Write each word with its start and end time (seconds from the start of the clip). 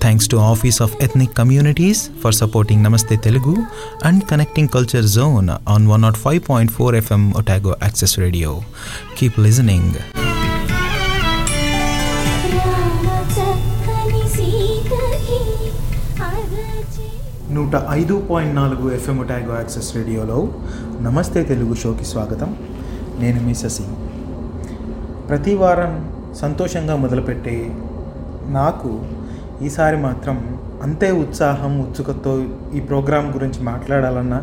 Thanks 0.00 0.28
to 0.28 0.36
office 0.36 0.82
of 0.82 0.92
ethnic 1.02 1.36
communities 1.36 2.10
for 2.22 2.34
supporting 2.34 2.84
Namaste 2.84 3.16
Telugu 3.16 3.56
and 4.04 4.24
connecting 4.24 4.68
culture 4.68 5.04
zone 5.04 5.50
on 5.68 5.86
one 5.88 6.02
not 6.02 6.16
five 6.16 6.40
point 6.50 6.72
four 6.72 6.94
FM 6.94 7.32
Otago 7.32 7.76
access 7.82 8.18
radio 8.18 8.60
keep 9.18 9.40
listening 9.40 9.94
నూట 17.52 17.82
ఐదు 17.90 18.26
point 18.30 18.54
నాలుగు 18.54 18.94
FM 18.94 19.18
Otago 19.18 19.54
access 19.54 19.96
రేడియోలో 19.96 20.48
నమస్తే 21.00 21.42
తెలుగు 21.42 21.74
షోకి 21.74 22.04
స్వాగతం. 22.04 22.56
నేను 23.18 23.46
మీ 23.46 23.54
శశి. 23.54 23.82
ప్రతివారం 25.28 25.92
సంతోషంగా 26.40 26.96
మొదలుపెట్టే 26.96 27.56
నాకు 28.48 28.90
ఈసారి 29.62 29.96
మాత్రం 29.96 30.58
అంతే 30.82 31.10
ఉత్సాహం 31.10 31.80
ఉత్సుకతో 31.80 32.44
ఈ 32.74 32.80
ప్రోగ్రాం 32.80 33.34
గురించి 33.34 33.62
మాట్లాడాలన్నా 33.62 34.42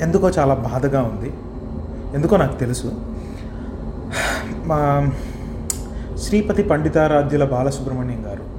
ఎందుకో 0.00 0.30
చాలా 0.30 0.54
బాధగా 0.54 1.02
ఉంది. 1.02 1.32
ఎందుకో 2.14 2.36
నాకు 2.36 2.58
తెలుసు. 2.58 2.92
మా 4.64 5.10
శ్రీపతి 6.18 6.62
పండితారాధ్యుల 6.62 7.44
బాలసుబ్రహ్మణ్యం 7.44 8.26
గారు 8.26 8.56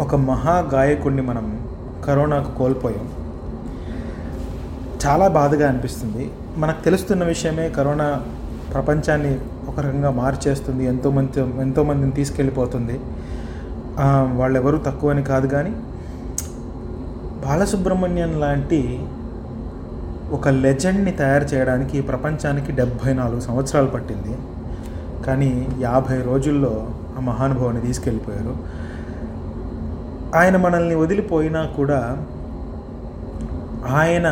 ఒక 0.00 0.14
మహా 0.14 0.58
గాయకుడిని 0.58 1.22
మనం 1.22 1.66
కరోనాకు 2.04 2.58
కోల్పోయాం. 2.58 3.08
చాలా 5.06 5.28
బాధగా 5.28 5.68
అనిపిస్తుంది. 5.68 6.30
మనకు 6.56 6.84
తెలుస్తున్న 6.84 7.24
విషయమే 7.24 7.68
కరోనా 7.68 8.22
ప్రపంచాన్ని 8.74 9.38
ఒక 9.68 9.80
రకంగా 9.80 10.10
మార్చేస్తుంది. 10.10 10.84
ఎంతోమంది 10.84 11.40
ఎంతోమందిని 11.40 12.12
తీసుకెళ్ళిపోతుంది. 12.12 13.00
వాళ్ళెవరూ 14.34 14.78
తక్కువని 14.78 15.22
కాదు 15.22 15.46
కానీ 15.46 15.70
బాలసుబ్రహ్మణ్యం 17.46 18.40
లాంటి 18.40 19.06
ఒక 20.32 20.48
లెజెండ్ని 20.48 21.12
తయారు 21.12 21.44
చేయడానికి 21.44 22.00
ప్రపంచానికి 22.00 22.72
డెబ్భై 22.72 23.12
నాలుగు 23.12 23.40
సంవత్సరాలు 23.40 23.86
పట్టింది. 23.86 24.38
కానీ 25.26 25.68
యాభై 25.80 26.22
రోజుల్లో 26.22 26.88
ఆ 27.18 27.20
మహానుభావుని 27.20 27.80
తీసుకెళ్ళిపోయారు. 27.80 28.56
ఆయన 30.34 30.56
మనల్ని 30.56 30.94
వదిలిపోయినా 30.94 31.62
కూడా 31.66 32.26
ఆయన 33.86 34.26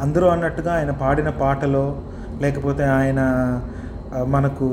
అందరూ 0.00 0.26
అన్నట్టుగా 0.26 0.74
ఆయన 0.74 0.90
పాడిన 0.90 1.28
పాటలో 1.28 1.98
లేకపోతే 2.40 2.84
ఆయన 2.84 3.20
మనకు 4.12 4.66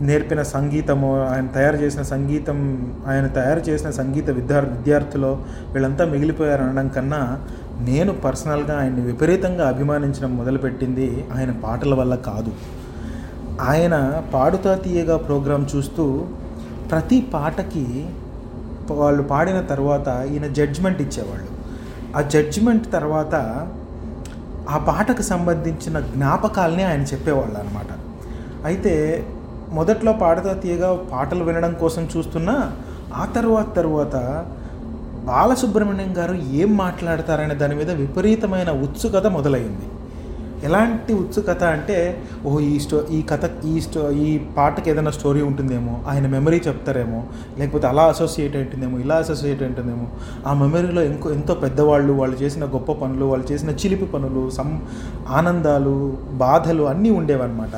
నేర్పిన 0.00 0.42
సంగీతము 0.42 1.26
ఆయన 1.26 1.46
తయారు 1.46 1.76
చేసిన 1.76 2.02
సంగీతం 2.02 2.86
ఆయన 3.06 3.26
తయారు 3.26 3.60
చేసిన 3.60 3.90
సంగీత 3.90 4.30
విద్యార్ 4.30 4.64
విద్యార్థులు 4.64 5.38
వీళ్ళంతా 5.72 6.04
మిగిలిపోయారు 6.04 6.62
అనడం 6.62 6.88
కన్నా 6.88 7.40
నేను 7.80 8.12
పర్సనల్గా 8.12 8.80
ఆయన్ని 8.80 9.00
విపరీతంగా 9.00 9.68
అభిమానించడం 9.68 10.36
మొదలుపెట్టింది 10.36 11.26
ఆయన 11.34 11.50
పాటల 11.50 11.94
వల్ల 11.94 12.14
కాదు. 12.14 12.52
ఆయన 13.60 14.22
పాడుతా 14.34 14.74
తీయగా 14.74 15.16
ప్రోగ్రాం 15.16 15.66
చూస్తూ 15.76 16.26
ప్రతి 16.90 17.20
పాటకి 17.34 18.06
వాళ్ళు 18.90 19.22
పాడిన 19.22 19.60
తర్వాత 19.60 20.08
ఈయన 20.32 20.46
జడ్జ్మెంట్ 20.46 21.00
ఇచ్చేవాళ్ళు. 21.00 21.48
ఆ 22.16 22.20
జడ్జ్మెంట్ 22.20 22.92
తర్వాత 22.92 23.34
ఆ 24.70 24.78
పాటకు 24.78 25.22
సంబంధించిన 25.22 26.00
జ్ఞాపకాలని 26.00 26.82
ఆయన 26.82 27.00
చెప్పేవాళ్ళు 27.00 27.58
అనమాట 27.58 28.05
అయితే 28.64 29.26
మొదట్లో 29.72 30.12
పాడుతా 30.12 30.52
తీయగా 30.52 30.92
పాటలు 31.12 31.44
వినడం 31.44 31.74
కోసం 31.74 32.08
చూస్తున్నా 32.16 32.72
ఆ 33.14 33.26
తర్వాత 33.26 33.76
తర్వాత 33.76 34.44
బాలసుబ్రహ్మణ్యం 35.24 36.16
గారు 36.18 36.34
ఏం 36.34 36.76
మాట్లాడతారనే 36.76 37.54
దాని 37.54 37.74
మీద 37.74 37.90
విపరీతమైన 37.90 38.70
ఉత్సుకత 38.70 39.26
మొదలైంది. 39.26 39.86
ఎలాంటి 40.64 41.12
ఉత్సుకత 41.12 41.62
అంటే 41.64 42.18
ఓ 42.46 42.60
ఈ 42.60 42.78
స్టో 42.78 43.04
ఈ 43.10 43.22
కథ 43.22 43.50
ఈ 43.64 43.80
స్టో 43.80 44.10
ఈ 44.10 44.38
పాటకి 44.56 44.90
ఏదైనా 44.90 45.10
స్టోరీ 45.10 45.42
ఉంటుందేమో 45.42 46.04
ఆయన 46.08 46.26
మెమరీ 46.26 46.56
చెప్తారేమో 46.56 47.24
లేకపోతే 47.58 47.86
అలా 47.86 48.02
అసోసియేట్ 48.02 48.56
ఉంటుందేమో 48.56 48.98
ఇలా 48.98 49.16
అసోసియేట్ 49.16 49.62
ఉంటుందేమో 49.62 50.06
ఆ 50.46 50.54
మెమరీలో 50.54 51.02
ఇంకో 51.02 51.30
ఎంతో 51.30 51.54
పెద్దవాళ్ళు 51.54 52.12
వాళ్ళు 52.12 52.36
చేసిన 52.36 52.64
గొప్ప 52.64 52.92
పనులు 52.92 53.24
వాళ్ళు 53.24 53.52
చేసిన 53.52 53.70
చిలిపి 53.70 54.04
పనులు 54.04 54.50
సం 54.50 54.82
ఆనందాలు 55.28 56.16
బాధలు 56.32 56.82
అన్నీ 56.82 57.10
ఉండేవన్నమాట. 57.10 57.76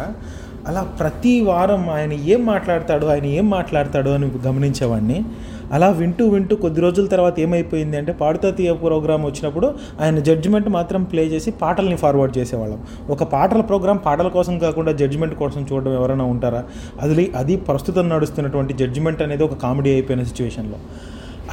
అలా 0.69 0.83
ప్రతి 0.83 1.41
వారం 1.41 1.91
ఆయన 1.91 2.13
ఏం 2.13 2.47
మాట్లాడతాడు 2.47 3.07
ఆయన 3.07 3.25
ఏం 3.25 3.51
మాట్లాడతాడు 3.51 4.11
అని 4.11 4.33
గమనించేవాడిని. 4.47 5.25
అలా 5.73 5.89
వింటూ 5.89 6.29
వింటూ 6.29 6.57
కొద్ది 6.57 6.81
రోజుల 6.81 7.07
తర్వాత 7.07 7.41
ఏమైపోయింది 7.41 7.97
అంటే 7.97 8.13
పాడుతా 8.13 8.51
తీయ 8.51 8.73
ప్రోగ్రామ్ 8.73 9.27
వచ్చినప్పుడు 9.27 9.75
ఆయన 10.01 10.19
జడ్జిమెంట్ 10.19 10.69
మాత్రం 10.69 11.05
ప్లే 11.05 11.25
చేసి 11.25 11.51
పాటల్ని 11.51 11.97
ఫార్వర్డ్ 11.97 12.39
చేసేవాళ్ళం. 12.39 12.83
ఒక 13.11 13.23
పాటల 13.23 13.61
ప్రోగ్రామ్ 13.61 13.99
పాటల 14.07 14.29
కోసం 14.29 14.59
కాకుండా 14.59 14.93
జడ్జిమెంట్ 14.93 15.35
కోసం 15.35 15.67
చూడడం 15.73 15.95
ఎవరైనా 15.95 16.25
ఉంటారా? 16.25 16.65
అది 17.01 17.33
అది 17.37 17.57
ప్రస్తుతం 17.57 18.09
నడుస్తున్నటువంటి 18.09 18.75
జడ్జిమెంట్ 18.75 19.23
అనేది 19.23 19.43
ఒక 19.43 19.55
కామెడీ 19.55 19.91
అయిపోయిన 19.93 20.23
సిచ్యువేషన్లో. 20.23 20.77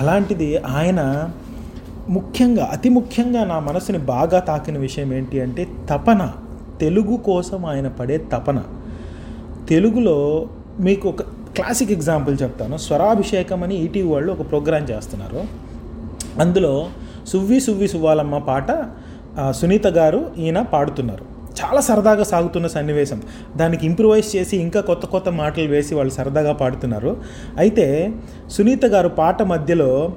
అలాంటిది 0.02 0.58
ఆయన 0.58 1.30
ముఖ్యంగా 2.10 2.70
అతి 2.72 2.90
ముఖ్యంగా 2.90 3.44
నా 3.44 3.60
మనసుని 3.60 3.98
బాగా 3.98 4.40
తాకిన 4.40 4.78
విషయం 4.78 5.14
ఏంటి 5.14 5.42
అంటే 5.42 5.68
తపన. 5.90 6.32
తెలుగు 6.80 7.18
కోసం 7.18 7.66
ఆయన 7.66 7.88
పడే 7.88 8.18
తపన. 8.18 8.64
తెలుగులో 9.70 10.48
మీకు 10.80 11.10
ఒక 11.10 11.22
క్లాసిక్ 11.56 11.92
ఎగ్జాంపుల్ 11.92 12.38
చెప్తాను. 12.44 12.78
స్వరాభిషేకం 12.78 13.64
అని 13.64 13.76
ఈటీవీ 13.84 14.10
వాళ్ళు 14.10 14.32
ఒక 14.32 14.50
ప్రోగ్రాం 14.50 14.84
చేస్తున్నారు. 14.84 15.42
అందులో 16.40 16.88
సువ్వి 17.28 17.60
సువ్వి 17.60 17.88
సువ్వాలమ్మ 17.88 18.38
పాట 18.38 18.72
సునీత 19.52 19.88
గారు 19.88 20.32
ఈయన 20.38 20.62
పాడుతున్నారు. 20.62 21.26
చాలా 21.60 21.82
సరదాగా 21.82 22.24
సాగుతున్న 22.24 22.68
సన్నివేశం. 22.68 23.24
దానికి 23.56 23.86
ఇంప్రూవైజ్ 23.86 24.36
చేసి 24.36 24.58
ఇంకా 24.58 24.82
కొత్త 24.82 25.06
కొత్త 25.06 25.30
మాటలు 25.30 25.68
వేసి 25.68 25.96
వాళ్ళు 25.96 26.14
సరదాగా 26.14 26.54
పాడుతున్నారు. 26.54 27.18
అయితే 27.58 28.14
సునీత 28.50 28.86
గారు 28.86 29.10
పాట 29.10 29.42
మధ్యలో 29.42 30.14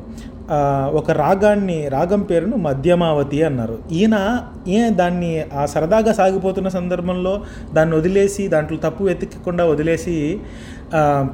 ఒక 0.93 1.11
రాగాన్ని 1.11 1.89
రాగం 1.89 2.21
పేరును 2.21 2.57
మధ్యమావతి 2.57 3.43
అన్నారు. 3.43 3.79
ఈయన 3.93 4.17
ఏ 4.69 4.89
దాన్ని 4.91 5.43
ఆ 5.57 5.67
సరదాగా 5.67 6.13
సాగిపోతున్న 6.13 6.69
సందర్భంలో 6.69 7.41
దాన్ని 7.75 7.97
వదిలేసి 7.97 8.49
దాంట్లో 8.49 8.79
తప్పు 8.79 9.05
వెతికకుండా 9.05 9.65
వదిలేసి 9.65 10.15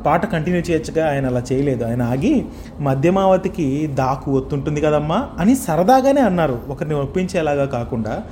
పాట 0.06 0.26
కంటిన్యూ 0.26 0.62
చేయొచ్చుగా 0.62 1.10
ఆయన 1.10 1.26
అలా 1.26 1.42
చేయలేదు. 1.52 1.84
ఆయన 1.84 2.02
ఆగి 2.02 2.34
మధ్యమావతికి 2.80 3.86
దాకు 3.86 4.30
ఒత్తుంటుంది 4.36 4.80
కదమ్మా 4.80 5.28
అని 5.38 5.54
సరదాగానే 5.56 6.20
అన్నారు. 6.20 6.58
ఒకరిని 6.68 6.94
ఒప్పించేలాగా 6.94 7.64
కాకుండా. 7.66 8.22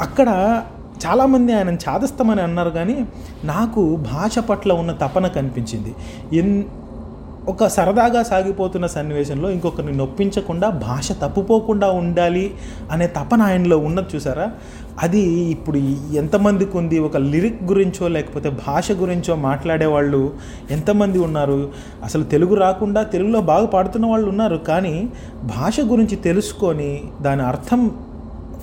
అక్కడ 0.00 0.28
చాలామంది 1.06 1.52
ఆయన 1.52 1.70
చాదస్తమని 1.74 2.42
అన్నారు 2.42 2.70
కానీ 2.70 2.96
నాకు 3.44 3.82
భాష 4.12 4.38
పట్ల 4.38 4.72
ఉన్న 4.72 4.92
తపన 4.92 5.26
కనిపించింది. 5.26 5.94
ఎన్ 6.36 6.64
ఒక 7.48 7.66
సరదాగా 7.66 8.22
సాగిపోతున్న 8.22 8.86
సన్నివేశంలో 8.86 9.50
ఇంకొకరిని 9.50 9.92
నొప్పించకుండా 9.92 10.70
భాష 10.70 11.12
తప్పుపోకుండా 11.12 11.90
ఉండాలి 11.90 12.54
అనే 12.90 13.06
తపన 13.06 13.42
ఆయనలో 13.42 13.78
ఉన్నది 13.78 14.16
చూసారా? 14.16 14.50
అది 15.02 15.20
ఇప్పుడు 15.20 15.78
ఎంతమందికి 16.14 16.76
ఉంది? 16.76 16.98
ఒక 16.98 17.16
లిరిక్ 17.16 17.64
గురించో 17.64 18.08
లేకపోతే 18.08 18.50
భాష 18.50 18.92
గురించో 18.92 19.34
మాట్లాడే 19.34 19.86
వాళ్ళు 19.86 20.32
ఎంతమంది 20.70 21.18
ఉన్నారు? 21.18 21.70
అసలు 22.04 22.22
తెలుగు 22.24 22.54
రాకుండా 22.54 23.02
తెలుగులో 23.02 23.40
బాగా 23.40 23.66
పాడుతున్న 23.66 24.06
వాళ్ళు 24.06 24.28
ఉన్నారు 24.28 24.56
కానీ 24.56 25.08
భాష 25.42 25.80
గురించి 25.80 26.16
తెలుసుకొని 26.16 27.02
దాని 27.20 27.42
అర్థం 27.42 27.90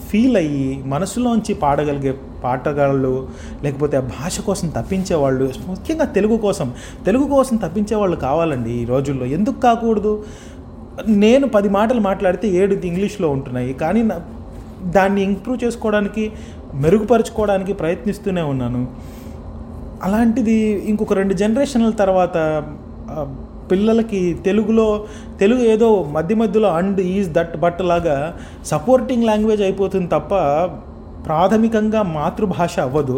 ఫీల్ 0.10 0.38
అయ్యి 0.38 0.84
మనసులోంచి 0.86 1.54
పాడగలిగే 1.54 2.14
పాటగాళ్ళు 2.44 3.28
లేకపోతే 3.64 3.98
ఆ 3.98 4.00
భాష 4.00 4.42
కోసం 4.42 4.68
తప్పించేవాళ్ళు 4.68 5.50
ముఖ్యంగా 5.68 6.06
తెలుగు 6.06 6.38
కోసం. 6.38 6.74
తెలుగు 7.06 7.24
కోసం 7.24 7.56
తప్పించే 7.56 7.96
వాళ్ళు 7.96 8.16
కావాలండి 8.16 8.72
ఈ 8.72 8.86
రోజుల్లో. 8.86 9.26
ఎందుకు 9.26 9.60
కాకూడదు? 9.60 10.24
నేను 11.08 11.48
పది 11.48 11.70
మాటలు 11.70 12.00
మాట్లాడితే 12.00 12.48
ఏడు 12.48 12.74
ఇంగ్లీష్లో 12.74 13.30
ఉంటున్నాయి. 13.30 13.74
కానీ 13.74 14.02
నా 14.02 14.22
దాన్ని 14.86 15.24
ఇంప్రూవ్ 15.24 15.64
చేసుకోవడానికి 15.64 16.32
మెరుగుపరుచుకోవడానికి 16.74 17.74
ప్రయత్నిస్తూనే 17.74 18.42
ఉన్నాను. 18.42 18.88
అలాంటిది 20.04 20.60
ఇంకొక 20.90 21.14
రెండు 21.14 21.34
జనరేషన్ల 21.34 21.90
తర్వాత 21.90 22.38
పిల్లలకి 23.72 24.38
తెలుగులో 24.46 25.06
తెలుగు 25.40 25.60
ఏదో 25.60 26.04
మధ్య 26.12 26.36
మధ్యలో 26.36 26.70
అండ్ 26.70 27.02
ఈజ్ 27.02 27.30
దట్ 27.34 27.58
బట్ 27.58 27.82
లాగా 27.82 28.38
సపోర్టింగ్ 28.66 29.24
లాంగ్వేజ్ 29.24 29.62
అయిపోతుంది 29.62 30.08
తప్ప 30.08 30.34
ప్రాథమికంగా 31.26 32.02
మాతృభాష 32.18 32.76
అవ్వదు. 32.88 33.18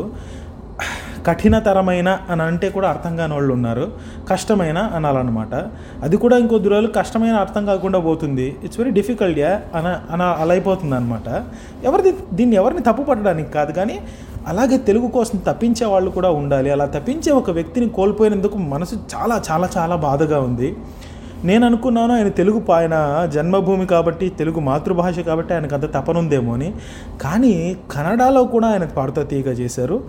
కఠినతరమైన 1.28 2.10
అని 2.32 2.42
అంటే 2.42 2.68
కూడా 2.70 2.88
అర్థం 2.94 3.14
కాని 3.18 3.34
వాళ్ళు 3.34 3.52
ఉన్నారు. 3.54 3.86
కష్టమైన 4.32 4.78
అనాలన్నమాట. 4.98 5.54
అది 6.06 6.16
కూడా 6.24 6.36
ఇంకొద్ది 6.38 6.70
రోజులు 6.70 6.90
కష్టమైన 6.98 7.36
అర్థం 7.44 7.64
కాకుండా 7.66 8.00
పోతుంది. 8.00 8.48
ఇట్స్ 8.64 8.80
వెరీ 8.80 8.92
డిఫికల్ట్ 8.92 9.40
యా 9.40 9.52
అన 9.78 9.88
అన 10.14 10.22
అలా 10.42 10.54
అయిపోతుంది 10.54 10.96
అనమాట 10.96 11.28
ఎవరిది 11.84 12.12
దీన్ని 12.40 12.56
ఎవరిని 12.56 12.84
తప్పు 12.90 13.04
పట్టడానికి 13.04 13.52
కాదు 13.52 13.72
కానీ 13.72 13.96
అలాగే 14.48 14.78
తెలుగు 14.90 15.08
కోసం 15.08 15.38
తప్పించే 15.48 15.86
వాళ్ళు 15.86 16.12
కూడా 16.12 16.30
ఉండాలి. 16.42 16.72
అలా 16.72 16.86
తప్పించే 16.86 17.32
ఒక 17.32 17.50
వ్యక్తిని 17.50 17.90
కోల్పోయినందుకు 17.90 18.58
మనసు 18.74 18.96
చాలా 19.16 19.38
చాలా 19.52 19.70
చాలా 19.78 19.96
బాధగా 20.08 20.40
ఉంది. 20.40 20.70
నేను 21.46 21.66
అనుకున్నాను 21.66 22.16
ఆయన 22.16 22.28
తెలుగు 22.28 22.72
ఆయన 22.72 22.96
జన్మభూమి 23.34 23.86
కాబట్టి 23.86 24.30
తెలుగు 24.30 24.60
మాతృభాష 24.60 25.20
కాబట్టి 25.20 25.54
ఆయనకు 25.54 25.76
అంత 25.76 25.94
తపనుందేమో 25.94 26.54
అని. 26.54 26.74
కానీ 27.22 27.78
కన్నడలో 27.92 28.44
కూడా 28.44 28.68
ఆయన 28.68 28.86
పాడుతా 28.86 29.24
తీగ 29.24 29.50
చేశారు. 29.52 30.04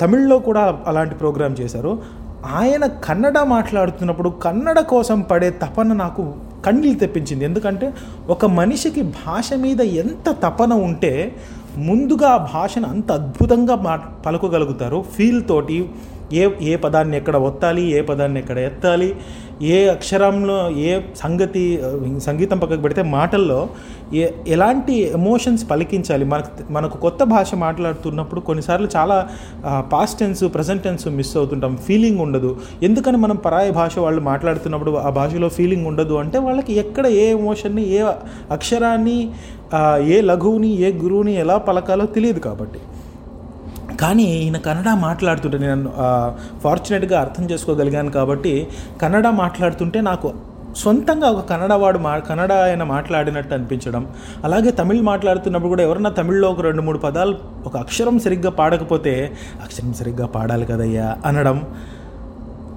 తమిళ్ళో 0.00 0.38
కూడా 0.38 0.78
అలాంటి 0.86 1.14
ప్రోగ్రాం 1.14 1.52
చేశారు. 1.52 2.02
ఆయన 2.52 2.86
కన్నడ 2.86 3.38
మాట్లాడుతున్నప్పుడు 3.38 4.28
కన్నడ 4.28 4.80
కోసం 4.80 5.20
పడే 5.20 5.50
తపన 5.50 5.92
నాకు 5.92 6.34
కన్నీళ్ళు 6.66 6.98
తెప్పించింది. 6.98 7.44
ఎందుకంటే 7.44 7.92
ఒక 8.28 8.46
మనిషికి 8.46 9.02
భాష 9.02 9.52
మీద 9.56 9.80
ఎంత 9.80 10.36
తపన 10.42 10.72
ఉంటే 10.72 11.36
ముందుగా 11.76 12.28
ఆ 12.28 12.48
భాషను 12.54 12.88
అంత 12.88 13.12
అద్భుతంగా 13.12 13.74
మా 13.76 13.96
పలుకోగలుగుతారు. 14.26 15.04
ఫీల్ 15.14 15.42
తోటి 15.48 15.88
ఏ 16.32 16.48
ఏ 16.62 16.76
పదాన్ని 16.76 17.16
ఎక్కడ 17.16 17.36
ఒత్తాలి 17.36 17.82
ఏ 17.82 18.00
పదాన్ని 18.00 18.40
ఎక్కడ 18.40 18.58
ఎత్తాలి 18.58 19.16
ఏ 19.62 19.88
అక్షరంలో 19.88 20.70
ఏ 20.70 21.00
సంగతి 21.16 21.62
సంగీతం 22.18 22.58
పక్కకు 22.58 22.80
పెడితే 22.80 23.02
మాటల్లో 23.02 23.68
ఏ 24.14 24.28
ఎలాంటి 24.48 24.94
ఎమోషన్స్ 25.18 25.70
పలికించాలి? 25.70 26.24
మనకు 26.24 26.72
మనకు 26.72 26.96
కొత్త 26.96 27.22
భాష 27.24 27.54
మాట్లాడుతున్నప్పుడు 27.54 28.40
కొన్నిసార్లు 28.40 28.88
చాలా 28.96 29.28
past 29.92 30.18
tense 30.18 30.44
present 30.54 30.84
tense 30.84 31.06
miss 31.08 31.36
అవుతుంటాం. 31.36 31.76
Feeling 31.86 32.20
ఉండదు. 32.20 32.56
ఎందుకని 32.82 33.16
మనం 33.16 33.36
పరాయి 33.36 33.70
భాష 33.70 33.98
వాళ్ళు 33.98 34.20
మాట్లాడుతున్నప్పుడు 34.20 34.90
ఆ 34.90 35.10
భాషలో 35.10 35.48
ఫీలింగ్ 35.48 35.86
ఉండదు 35.86 36.14
అంటే 36.14 36.38
వాళ్ళకి 36.38 36.72
ఎక్కడ 36.72 37.06
ఏ 37.06 37.26
ఎమోషన్ని 37.30 37.88
ఏ 37.88 38.00
అక్షరాన్ని 38.50 39.18
ఏ 40.04 40.20
లఘువుని 40.20 40.70
ఏ 40.80 40.92
గురువుని 40.92 41.34
ఎలా 41.34 41.58
పలకాలో 41.58 42.06
తెలియదు 42.06 42.40
కాబట్టి. 42.40 42.80
కానీ 44.02 44.26
ఈయన 44.44 44.58
కన్నడ 44.66 44.90
మాట్లాడుతుంటే 45.06 45.58
నేను 45.66 45.90
ఫార్చునేట్గా 46.64 47.16
అర్థం 47.24 47.44
చేసుకోగలిగాను 47.50 48.12
కాబట్టి 48.18 48.54
కన్నడ 49.02 49.26
మాట్లాడుతుంటే 49.42 50.00
నాకు 50.10 50.30
సొంతంగా 50.82 51.28
ఒక 51.34 51.42
కన్నడ 51.48 51.72
వాడు 51.82 51.98
మా 52.04 52.12
కన్నడ 52.28 52.52
ఆయన 52.66 52.82
మాట్లాడినట్టు 52.92 53.52
అనిపించడం. 53.56 54.02
అలాగే 54.46 54.70
తమిళ్ 54.78 55.02
మాట్లాడుతున్నప్పుడు 55.10 55.72
కూడా 55.72 55.84
ఎవరన్నా 55.88 56.10
తమిళ్ళో 56.18 56.46
ఒక 56.54 56.62
రెండు 56.68 56.82
మూడు 56.82 56.98
పదాలు 56.98 57.34
ఒక 57.68 57.74
అక్షరం 57.84 58.18
సరిగ్గా 58.26 58.52
పాడకపోతే 58.60 59.12
అక్షరం 59.64 59.92
సరిగ్గా 60.00 60.28
పాడాలి 60.36 60.66
కదయ్యా 60.72 61.08
అనడం 61.30 61.58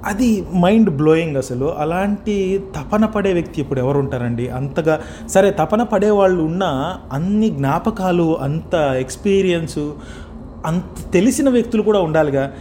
అది 0.10 0.28
మైండ్ 0.64 0.90
బ్లోయింగ్ 0.98 1.38
అసలు. 1.44 1.68
అలాంటి 1.84 2.36
తపన 2.76 3.04
పడే 3.14 3.32
వ్యక్తి 3.34 3.58
ఇప్పుడు 3.62 3.80
ఎవరు 3.80 3.98
ఉంటారండి? 4.04 4.46
అంతగా 4.60 4.96
సరే 5.34 5.50
తపన 5.62 5.82
పడే 5.94 6.12
వాళ్ళు 6.20 6.42
ఉన్న 6.50 6.64
అన్ని 7.18 7.50
జ్ఞాపకాలు 7.58 8.28
అంత 8.48 8.76
ఎక్స్పీరియన్సు 9.04 9.86
అంత 10.66 11.12
తెలిసిన 11.14 11.50
వ్యక్తులు 11.50 11.82
కూడా 11.82 12.00
ఉండాలిగా. 12.00 12.52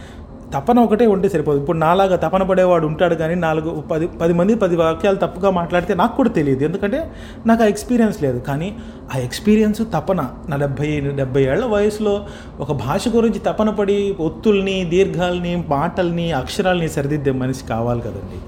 తపన 0.53 0.79
ఒకటే 0.79 1.07
ఉంటే 1.07 1.29
సరిపోదు. 1.29 1.59
ఇప్పుడు 1.59 1.77
నాలాగా 1.77 2.15
తపన 2.15 2.43
పడేవాడు 2.43 2.87
ఉంటాడు 2.87 3.15
కానీ 3.15 3.35
నాలుగు 3.35 3.81
పది 3.81 4.07
పది 4.07 4.33
మంది 4.33 4.55
పది 4.55 4.75
వాక్యాలు 4.75 5.15
తప్పుగా 5.15 5.49
మాట్లాడితే 5.49 5.93
నాకు 5.93 6.15
కూడా 6.15 6.29
తెలియదు. 6.29 6.63
ఎందుకంటే 6.63 7.11
నాకు 7.45 7.63
ఆ 7.63 7.65
ఎక్స్పీరియన్స్ 7.65 8.23
లేదు. 8.23 8.39
కానీ 8.39 8.77
ఆ 9.15 9.17
ఎక్స్పీరియన్స్ 9.17 9.81
తపన 9.93 10.29
నా 10.49 10.57
డెబ్భై 10.57 10.99
డెబ్బై 10.99 11.43
ఏళ్ళ 11.43 11.65
వయసులో 11.65 12.25
ఒక 12.59 12.71
భాష 12.71 13.07
గురించి 13.07 13.39
తపన 13.39 13.69
పడి 13.69 14.15
ఒత్తుల్ని 14.19 14.85
దీర్ఘాలని 14.85 15.63
మాటల్ని 15.69 16.31
అక్షరాల్ని 16.31 16.89
సరిదిద్దే 16.89 17.31
మనిషి 17.31 17.65
కావాలి 17.65 18.01
కదండి. 18.01 18.39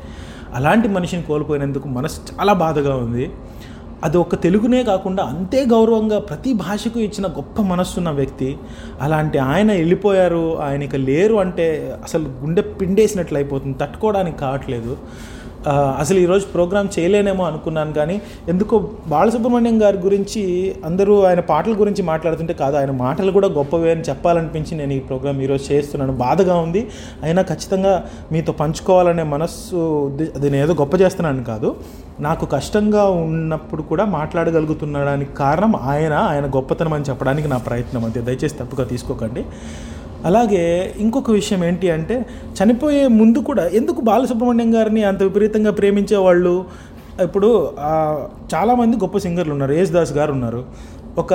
అలాంటి 0.53 0.87
మనిషిని 0.87 1.21
కోల్పోయినందుకు 1.21 1.87
మనసు 1.87 2.21
చాలా 2.39 2.53
బాధగా 2.53 2.95
ఉంది. 2.95 3.31
అది 4.03 4.17
ఒక్క 4.17 4.35
తెలుగునే 4.35 4.83
కాకుండా 4.83 5.23
అంతే 5.23 5.65
గౌరవంగా 5.65 6.19
ప్రతి 6.19 6.53
భాషకు 6.53 6.99
ఇచ్చిన 6.99 7.27
గొప్ప 7.27 7.61
మనస్సున్న 7.61 8.09
వ్యక్తి. 8.09 8.57
అలాంటి 9.01 9.37
ఆయన 9.37 9.71
వెళ్ళిపోయారు 9.71 10.57
ఆయన 10.57 10.83
ఇక 10.83 10.95
లేరు 10.95 11.35
అంటే 11.35 11.97
అసలు 12.03 12.23
గుండె 12.23 12.61
పిండేసినట్లు 12.61 13.37
అయిపోతుంది 13.37 13.77
తట్టుకోవడానికి 13.77 14.37
కావట్లేదు. 14.37 14.97
అసలు 15.73 16.19
ఈరోజు 16.19 16.45
ప్రోగ్రామ్ 16.45 16.89
చేయలేనేమో 16.99 17.43
అనుకున్నాను 17.43 17.93
కానీ 17.93 18.21
ఎందుకో 18.49 18.89
బాలసుబ్రహ్మణ్యం 19.07 19.81
గారి 19.83 19.97
గురించి 19.97 20.75
అందరూ 20.85 21.23
ఆయన 21.23 21.39
పాటల 21.39 21.73
గురించి 21.79 22.01
మాట్లాడుతుంటే 22.01 22.53
కాదు 22.53 22.75
ఆయన 22.75 22.91
మాటలు 22.91 23.31
కూడా 23.31 23.47
గొప్పవే 23.47 23.91
అని 23.91 24.01
చెప్పాలనిపించి 24.01 24.77
నేను 24.77 24.93
ఈ 24.93 24.99
ప్రోగ్రామ్ 24.99 25.41
ఈరోజు 25.41 25.73
చేస్తున్నాను. 25.73 26.13
బాధగా 26.13 26.55
ఉంది. 26.55 26.87
అయినా 27.23 27.41
ఖచ్చితంగా 27.41 28.03
మీతో 28.31 28.51
పంచుకోవాలనే 28.51 29.23
మనస్సు 29.23 29.75
అది 30.35 30.49
నేను 30.49 30.63
ఏదో 30.63 30.73
గొప్ప 30.73 31.01
చేస్తున్నాను 31.01 31.43
కాదు. 31.43 31.75
నాకు 32.19 32.45
కష్టంగా 32.45 33.03
ఉన్నప్పుడు 33.09 33.81
కూడా 33.81 34.05
మాట్లాడగలుగుతున్నాడానికి 34.05 35.33
కారణం 35.33 35.75
ఆయన 35.75 36.13
ఆయన 36.13 36.45
గొప్పతనం 36.45 36.93
అని 36.93 37.03
చెప్పడానికి 37.03 37.47
నా 37.47 37.57
ప్రయత్నం 37.57 38.05
అంతే. 38.05 38.21
దయచేసి 38.21 38.55
తప్పుగా 38.55 38.83
తీసుకోకండి. 38.83 39.45
అలాగే 40.25 40.93
ఇంకొక 40.97 41.31
విషయం 41.31 41.63
ఏంటి 41.63 41.91
అంటే 41.91 42.25
చనిపోయే 42.63 43.07
ముందు 43.07 43.39
కూడా 43.39 43.67
ఎందుకు 43.67 44.01
బాలసుబ్రహ్మణ్యం 44.01 44.75
గారిని 44.75 45.03
అంత 45.03 45.23
విపరీతంగా 45.23 45.71
ప్రేమించే 45.71 46.17
వాళ్ళు 46.17 46.65
ఇప్పుడు 47.23 47.73
చాలామంది 48.55 48.97
గొప్ప 48.97 49.17
సింగర్లు 49.17 49.51
ఉన్నారు 49.53 49.71
యేసుదాస్ 49.71 50.13
గారు 50.13 50.31
ఉన్నారు. 50.31 50.65
ఒక 51.17 51.33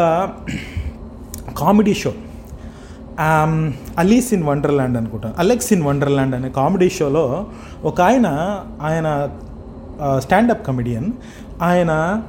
comedy 1.58 1.94
show. 1.94 2.12
Alice's 3.98 4.34
in 4.34 4.42
Wonderland 4.42 4.96
అనుకుంటా 4.96 5.34
అలెక్స్ 5.38 5.72
ఇన్ 5.72 5.82
వండర్ల్యాండ్ 5.82 6.34
అనే 6.34 6.50
కామెడీ 6.50 6.88
షోలో 6.88 7.46
ఒక 7.84 8.00
ఆయన 8.00 8.26
ఆయన 8.82 9.30
స్టాండప్ 10.18 10.66
కమెడియన్ 10.66 11.12
ఆయన 11.62 12.22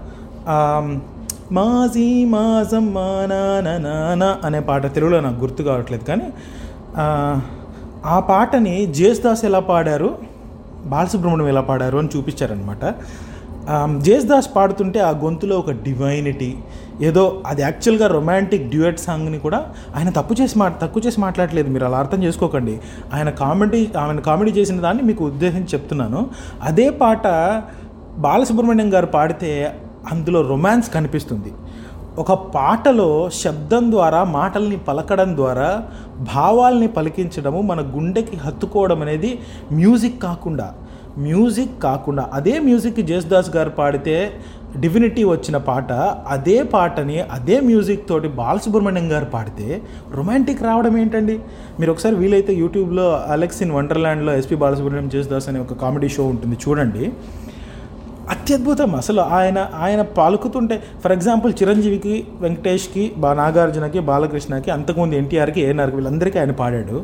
ఆమ్, 1.53 1.59
మాజీ 1.59 2.05
మాజం 2.31 2.85
మానా 2.93 3.41
అనే 4.47 4.59
పాట 4.67 4.83
తెలుగులో 4.95 5.19
నాకు 5.21 5.39
గుర్తు 5.41 5.61
కావట్లేదు 5.63 6.05
కానీ 6.05 6.27
ఆ, 6.95 7.05
ఆ 8.05 8.17
పాటని 8.27 8.75
జేస్దాస్ 8.97 9.43
ఎలా 9.45 9.61
పాడారు 9.67 10.09
బాలసుబ్రహ్మణ్యం 10.85 11.49
ఎలా 11.51 11.63
పాడారు 11.63 11.97
అని 11.97 12.09
చూపించారనమాట 12.15 12.83
జేస్దాస్ 14.01 14.47
పాడుతుంటే 14.55 14.99
ఆ 15.01 15.11
గొంతులో 15.21 15.55
ఒక 15.59 15.71
డివైనిటీ 15.83 16.49
ఏదో 17.01 17.21
అది 17.47 17.61
యాక్చువల్గా 17.61 18.07
రొమాంటిక్ 18.13 18.65
డ్యూయట్ 18.69 18.99
సాంగ్ని 18.99 19.39
కూడా 19.39 19.59
ఆయన 19.95 20.09
తప్పు 20.17 20.33
చేసి 20.39 20.55
మా 20.59 20.67
తక్కువ 20.81 21.01
చేసి 21.05 21.19
మాట్లాడలేదు 21.21 21.69
మీరు 21.69 21.85
అలా 21.85 21.97
అర్థం 22.03 22.19
చేసుకోకండి. 22.25 22.75
ఆయన 23.13 23.29
కామెడీ 23.39 23.81
ఆయన 24.01 24.19
కామెడీ 24.27 24.51
చేసిన 24.57 24.77
దాన్ని 24.81 25.03
మీకు 25.03 25.23
ఉద్దేశించి 25.29 25.71
చెప్తున్నాను. 25.75 26.21
అదే 26.63 26.87
పాట 26.99 27.25
బాలసుబ్రహ్మణ్యం 28.17 28.89
గారు 28.93 29.09
పాడితే 29.15 29.51
అందులో 30.11 30.41
రొమాన్స్ 30.41 30.93
కనిపిస్తుంది. 30.93 31.51
ఒక 32.19 32.33
పాటలో 32.33 33.29
శబ్దం 33.33 33.91
ద్వారా 33.91 34.23
మాటల్ని 34.23 34.77
పలకడం 34.77 35.35
ద్వారా 35.35 35.83
భావాల్ని 36.33 36.87
పలికించడము 36.87 37.61
మన 37.61 37.81
గుండెకి 37.95 38.35
హత్తుకోవడం 38.35 39.01
అనేది 39.01 39.39
మ్యూజిక్ 39.71 40.21
కాకుండా. 40.21 40.73
మ్యూజిక్ 41.17 41.83
కాకుండా. 41.83 42.29
అదే 42.33 42.59
మ్యూజిక్ 42.59 43.01
జేసుదాస్ 43.01 43.49
గారు 43.55 43.69
పాడితే 43.69 44.33
డివినిటీ 44.79 45.23
వచ్చిన 45.23 45.57
పాట 45.57 45.91
అదే 46.27 46.63
పాటని 46.63 47.19
అదే 47.19 47.59
మ్యూజిక్ 47.59 48.09
తోటి 48.09 48.27
బాలసుబ్రహ్మణ్యం 48.27 49.11
గారు 49.11 49.25
పాడితే 49.25 49.81
రొమాంటిక్ 50.15 50.63
రావడం 50.63 50.97
ఏంటండి? 50.97 51.39
మీరు 51.79 51.91
ఒకసారి 51.91 52.15
వీలైతే 52.15 52.53
యూట్యూబ్లో 52.53 53.21
అలెక్స్ 53.27 53.61
ఇన్ 53.61 53.71
వండర్ల్యాండ్లో 53.71 54.33
ఎస్పీ 54.33 54.55
బాలసుబ్రహ్మణ్యం 54.55 55.09
జేసుదాస్ 55.09 55.49
అనే 55.49 55.59
ఒక 55.59 55.73
కామెడీ 55.73 56.09
షో 56.09 56.23
ఉంటుంది 56.25 56.57
చూడండి. 56.69 57.13
అత్యద్భుతం. 58.29 58.95
అసలు 58.95 59.21
ఆయన 59.21 59.69
ఆయన 59.75 60.01
పాలుకుతుంటే 60.01 60.83
ఫర్ 61.03 61.11
ఎగ్జాంపుల్ 61.11 61.53
చిరంజీవికి 61.61 62.27
వెంకటేష్కి 62.39 63.11
బా 63.17 63.33
నాగార్జునకి 63.33 63.99
బాలకృష్ణకి 63.99 64.71
అంతకుముందు 64.71 65.15
ఎన్టీఆర్కి 65.15 65.61
ఏఎన్ఆర్కి 65.61 65.95
వీళ్ళందరికీ 65.95 66.39
ఆయన 66.39 66.51
పాడాడు. 66.51 67.03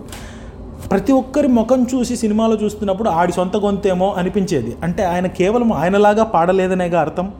ప్రతి 0.92 1.12
ఒక్కరి 1.12 1.48
ముఖం 1.48 1.88
చూసి 1.96 2.16
సినిమాలో 2.16 2.56
చూస్తున్నప్పుడు 2.56 3.10
ఆడి 3.10 3.32
సొంత 3.32 3.58
గొంతేమో 3.58 4.14
అనిపించేది. 4.18 4.76
అంటే 4.84 5.04
ఆయన 5.04 5.28
కేవలం 5.28 5.74
ఆయనలాగా 5.74 6.24
పాడలేదనేగా 6.24 7.00
అర్థం. 7.00 7.32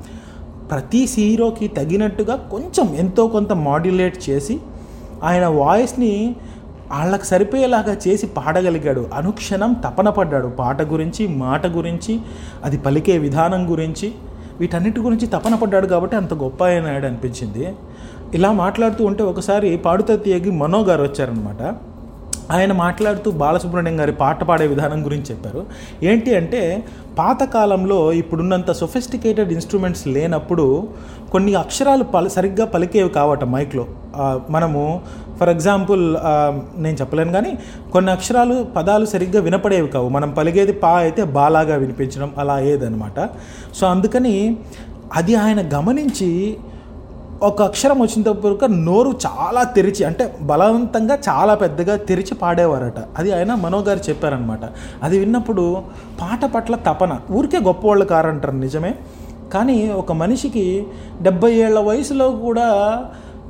ప్రతి 0.72 1.10
హీరోకి 1.18 1.68
తగినట్టుగా 1.68 2.36
కొంచెం 2.36 2.96
ఎంతో 2.96 3.28
కొంత 3.28 3.54
మాడ్యులేట్ 3.54 4.30
చేసి 4.30 4.60
ఆయన 5.24 5.48
వాయిస్ని 5.48 6.36
వాళ్ళకి 6.92 7.26
సరిపోయేలాగా 7.26 7.94
చేసి 8.06 8.28
పాడగలిగాడు. 8.38 9.04
అనుక్షణం 9.20 9.72
తపన 9.86 10.10
పడ్డాడు. 10.18 10.48
పాట 10.62 10.82
గురించి 10.94 11.24
మాట 11.44 11.68
గురించి 11.68 12.14
అది 12.64 12.78
పలికే 12.86 13.18
విధానం 13.26 13.62
గురించి 13.72 14.08
వీటన్నిటి 14.60 15.00
గురించి 15.00 15.28
తపన 15.28 15.56
పడ్డాడు 15.56 15.88
కాబట్టి 15.88 16.16
అంత 16.16 16.34
గొప్ప 16.34 16.64
అయినాడు 16.64 17.06
అనిపించింది. 17.06 17.66
ఇలా 18.34 18.50
మాట్లాడుతూ 18.64 19.04
ఉంటే 19.06 19.24
ఒకసారి 19.24 19.70
పాడుతా 19.86 20.16
తీయగి 20.16 20.52
మనో 20.62 20.80
గారు 20.90 21.04
వచ్చారనమాట 21.04 21.62
ఆయన 22.56 22.72
మాట్లాడుతూ 22.74 23.30
బాలసుబ్రహ్మణ్యం 23.32 24.00
గారి 24.00 24.14
పాట 24.22 24.44
పాడే 24.44 24.68
విధానం 24.68 25.00
గురించి 25.06 25.28
చెప్పారు. 25.30 25.62
ఏంటి 26.04 26.30
అంటే 26.36 26.62
పాతకాలంలో 27.18 28.00
ఇప్పుడున్నంత 28.14 28.72
సొఫిస్టికేటెడ్ 28.72 29.52
ఇన్స్ట్రుమెంట్స్ 29.52 30.06
లేనప్పుడు 30.16 30.66
కొన్ని 31.32 31.54
అక్షరాలు 31.56 32.04
పల 32.04 32.28
సరిగ్గా 32.28 32.66
పలికేవి 32.66 33.10
కావట 33.10 33.44
మైక్లో. 33.44 33.86
మనము 34.50 34.84
ఫర్ 35.40 35.50
ఎగ్జాంపుల్ 35.50 36.04
నేను 36.84 36.96
చెప్పలేను 37.02 37.32
కానీ 37.32 37.52
కొన్ని 37.94 38.12
అక్షరాలు 38.12 38.56
పదాలు 38.78 39.06
సరిగ్గా 39.06 39.42
వినపడేవి 39.42 39.88
కావు. 39.88 40.10
మనం 40.10 40.32
పలిగేది 40.40 40.74
పా 40.84 40.92
అయితే 41.04 41.24
బాలాగా 41.38 41.76
వినిపించడం 41.76 42.32
అలా 42.38 42.54
అయ్యేదన్నమాట 42.54 43.20
సో 43.76 43.86
అందుకని 43.88 44.36
అది 45.16 45.36
ఆయన 45.36 45.62
గమనించి 45.76 46.58
ఒక 47.48 47.60
అక్షరం 47.62 48.00
వచ్చినప్పుడు 48.02 48.66
నోరు 48.88 49.12
చాలా 49.26 49.62
తెరిచి 49.76 50.02
అంటే 50.06 50.24
బలవంతంగా 50.50 51.16
చాలా 51.28 51.54
పెద్దగా 51.62 51.94
తెరిచి 52.10 52.34
పాడేవారట. 52.42 53.00
అది 53.18 53.30
ఆయన 53.38 53.52
మనో 53.56 53.80
గారు 53.88 54.02
చెప్పారనమాట 54.10 54.66
అది 55.04 55.16
విన్నప్పుడు 55.20 55.66
పాట 56.22 56.42
పట్ల 56.56 56.76
తపన. 56.88 57.14
ఊరికే 57.32 57.60
గొప్పవాళ్ళు 57.68 58.06
కారంటారు 58.06 58.56
నిజమే. 58.66 58.94
కానీ 59.54 59.78
ఒక 59.92 60.12
మనిషికి 60.12 60.66
డెబ్బై 61.22 61.52
ఏళ్ళ 61.66 61.80
వయసులో 61.80 62.28
కూడా 62.46 62.68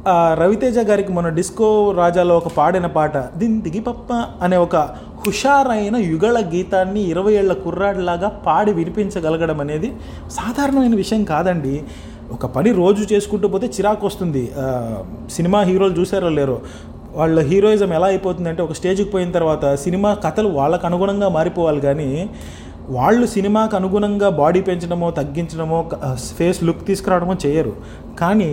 రవితేజ 0.07 0.79
గారికి 0.79 1.11
మన 1.13 1.29
డిస్కో 1.29 1.93
రాజాలో 1.97 2.37
ఒక 2.37 2.47
పాడిన 2.47 2.85
పాట 2.85 3.17
దిందిగి 3.17 3.79
పప్ప 3.79 4.13
అనే 4.41 4.57
ఒక 4.57 4.75
హుషారైన 5.23 5.95
యుగళ 5.95 6.39
గీతాన్ని 6.53 7.01
ఇరవై 7.01 7.33
ఏళ్ళ 7.33 7.53
కుర్రాడిలాగా 7.53 8.27
పాడి 8.27 8.73
వినిపించగలగడం 8.73 9.59
అనేది 9.61 9.91
సాధారణమైన 10.31 10.95
విషయం 10.95 11.23
కాదండి. 11.23 11.83
ఒక 12.31 12.45
పని 12.45 12.71
రోజు 12.71 13.13
చేసుకుంటూ 13.13 13.47
పోతే 13.47 13.67
చిరాకు 13.67 14.07
వస్తుంది. 14.07 14.51
సినిమా 15.31 15.61
హీరోలు 15.61 15.93
చూసారో 15.99 16.29
లేరో? 16.29 16.59
వాళ్ళ 17.13 17.39
హీరోయిజం 17.39 17.93
ఎలా 17.93 18.07
అయిపోతుందంటే 18.07 18.61
ఒక 18.63 18.73
స్టేజ్కి 18.73 19.09
పోయిన 19.09 19.31
తర్వాత 19.31 19.75
సినిమా 19.75 20.13
కథలు 20.13 20.49
వాళ్ళకు 20.49 20.85
అనుగుణంగా 20.85 21.29
మారిపోవాలి 21.29 21.81
కానీ 21.81 22.29
వాళ్ళు 22.89 23.25
సినిమాకు 23.25 23.75
అనుగుణంగా 23.75 24.29
బాడీ 24.29 24.61
పెంచడమో 24.61 25.07
తగ్గించడమో 25.11 25.79
ఫేస్ 26.37 26.59
లుక్ 26.63 26.83
తీసుకురావడమో 26.87 27.35
చేయరు. 27.45 27.73
కానీ 28.19 28.51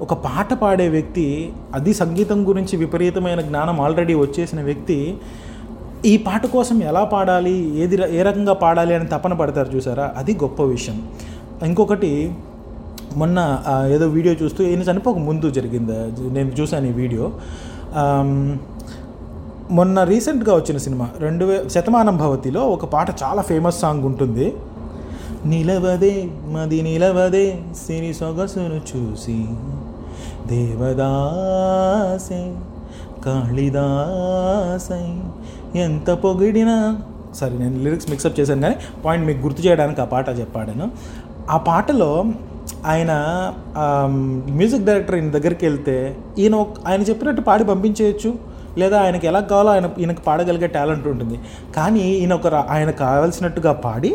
ఒక 0.00 0.14
పాట 0.26 0.54
పాడే 0.54 0.88
వ్యక్తి 0.88 1.26
అది 1.74 1.94
సంగీతం 1.94 2.48
గురించి 2.48 2.76
విపరీతమైన 2.76 3.40
జ్ఞానం 3.40 3.80
ఆల్రెడీ 3.80 4.14
వచ్చేసిన 4.14 4.60
వ్యక్తి 4.62 4.98
ఈ 6.06 6.16
పాట 6.16 6.46
కోసం 6.46 6.82
ఎలా 6.82 7.04
పాడాలి 7.04 7.54
ఏది 7.82 7.96
ఏ 8.18 8.22
రకంగా 8.22 8.52
పాడాలి 8.52 8.94
అని 8.94 9.06
తపన 9.06 9.32
పడతారు 9.32 9.70
చూసారా? 9.76 10.06
అది 10.16 10.32
గొప్ప 10.34 10.62
విషయం. 10.62 10.98
ఇంకొకటి 11.62 12.12
మొన్న 13.16 13.38
ఏదో 13.92 14.06
వీడియో 14.06 14.34
చూస్తూ 14.42 14.64
ఈయన 14.64 14.82
చనిపోక 14.82 15.18
ముందు 15.18 15.50
జరిగింది. 15.50 15.96
నేను 16.36 16.50
చూశాను 16.60 16.86
ఈ 16.86 16.92
వీడియో. 16.92 17.26
మొన్న 19.70 20.02
రీసెంట్గా 20.04 20.54
వచ్చిన 20.54 20.78
సినిమా 20.78 21.08
రెండు 21.18 21.44
వే 21.44 21.68
శతమానం 21.68 22.16
భవతిలో 22.16 22.60
ఒక 22.60 22.84
పాట 22.84 23.10
చాలా 23.22 23.42
ఫేమస్ 23.42 23.80
సాంగ్ 23.80 24.04
ఉంటుంది. 24.04 24.54
నిలవదే 25.46 26.28
మది 26.44 26.82
నిలవదే 26.82 27.58
సిరి 27.86 28.14
సొగసును 28.14 28.80
చూసి 28.90 29.46
దేవదాసే 30.46 32.40
కాళిదాసై 33.24 35.04
ఎంత 35.80 36.10
పొగిడినా 36.10 36.98
సరే 37.34 37.58
నేను 37.58 37.78
లిరిక్స్ 37.84 38.10
మిక్సప్ 38.10 38.40
చేశాను 38.40 38.60
కానీ 38.60 38.76
పాయింట్ 39.04 39.26
మీకు 39.26 39.40
గుర్తు 39.46 39.62
చేయడానికి 39.62 40.00
ఆ 40.00 40.04
పాట 40.04 40.38
చెప్పాడాను. 40.38 40.90
ఆ 41.50 41.56
పాటలో 41.56 42.24
ఆయన 42.86 43.12
మ్యూజిక్ 44.58 44.84
డైరెక్టర్ 44.84 45.16
ఈయన 45.16 45.30
దగ్గరికి 45.30 45.66
వెళ్తే 45.66 46.16
ఈయన 46.38 46.54
ఆయన 46.86 47.02
చెప్పినట్టు 47.02 47.40
పాడి 47.40 47.64
పంపించేయచ్చు. 47.64 48.55
లేదా 48.78 49.00
ఆయనకి 49.00 49.26
ఎలా 49.26 49.40
కావాలో 49.40 49.70
ఆయన 49.70 49.88
ఈయనకు 49.98 50.20
పాడగలిగే 50.20 50.66
టాలెంట్ 50.68 51.06
ఉంటుంది. 51.06 51.38
కానీ 51.76 52.00
ఈయన 52.14 52.34
ఒక 52.34 52.46
ఆయన 52.70 52.90
కావాల్సినట్టుగా 52.98 53.72
పాడి 53.84 54.12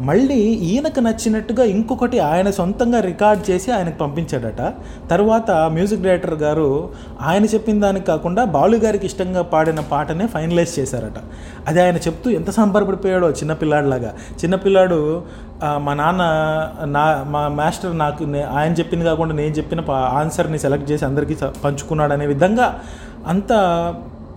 మళ్ళీ 0.00 0.38
ఈయనకు 0.68 1.00
నచ్చినట్టుగా 1.00 1.64
ఇంకొకటి 1.64 2.18
ఆయన 2.20 2.50
సొంతంగా 2.50 3.00
రికార్డ్ 3.00 3.50
చేసి 3.50 3.72
ఆయనకు 3.72 3.98
పంపించాడట. 3.98 4.62
తర్వాత 5.10 5.50
మ్యూజిక్ 5.72 6.02
డైరెక్టర్ 6.02 6.34
గారు 6.34 6.66
ఆయన 7.20 7.44
చెప్పిన 7.44 7.80
దానికి 7.80 8.06
కాకుండా 8.06 8.44
బాలు 8.44 8.76
గారికి 8.76 9.06
ఇష్టంగా 9.06 9.42
పాడిన 9.42 9.80
పాటనే 9.90 10.26
ఫైనలైజ్ 10.26 10.78
చేశారట. 10.78 11.18
అది 11.68 11.82
ఆయన 11.82 11.96
చెప్తూ 11.96 12.30
ఎంత 12.30 12.50
సంబరపడిపోయాడో 12.50 13.30
చిన్నపిల్లాడిలాగా 13.32 14.10
చిన్నపిల్లాడు 14.44 14.98
మా 15.78 15.94
నాన్న 15.94 16.22
నా 16.86 17.04
మా 17.26 17.48
మాస్టర్ 17.54 17.98
నాకు 17.98 18.24
ఆయన 18.52 18.72
చెప్పింది 18.72 19.04
కాకుండా 19.04 19.34
నేను 19.34 19.52
చెప్పిన 19.52 19.80
పా- 19.80 20.10
ఆన్సర్ని 20.14 20.58
సెలెక్ట్ 20.58 20.90
చేసి 20.90 21.04
అందరికీ 21.04 21.34
పంచుకున్నాడు 21.64 22.12
అనే 22.12 22.26
విధంగా 22.26 22.66
అంత 23.26 23.52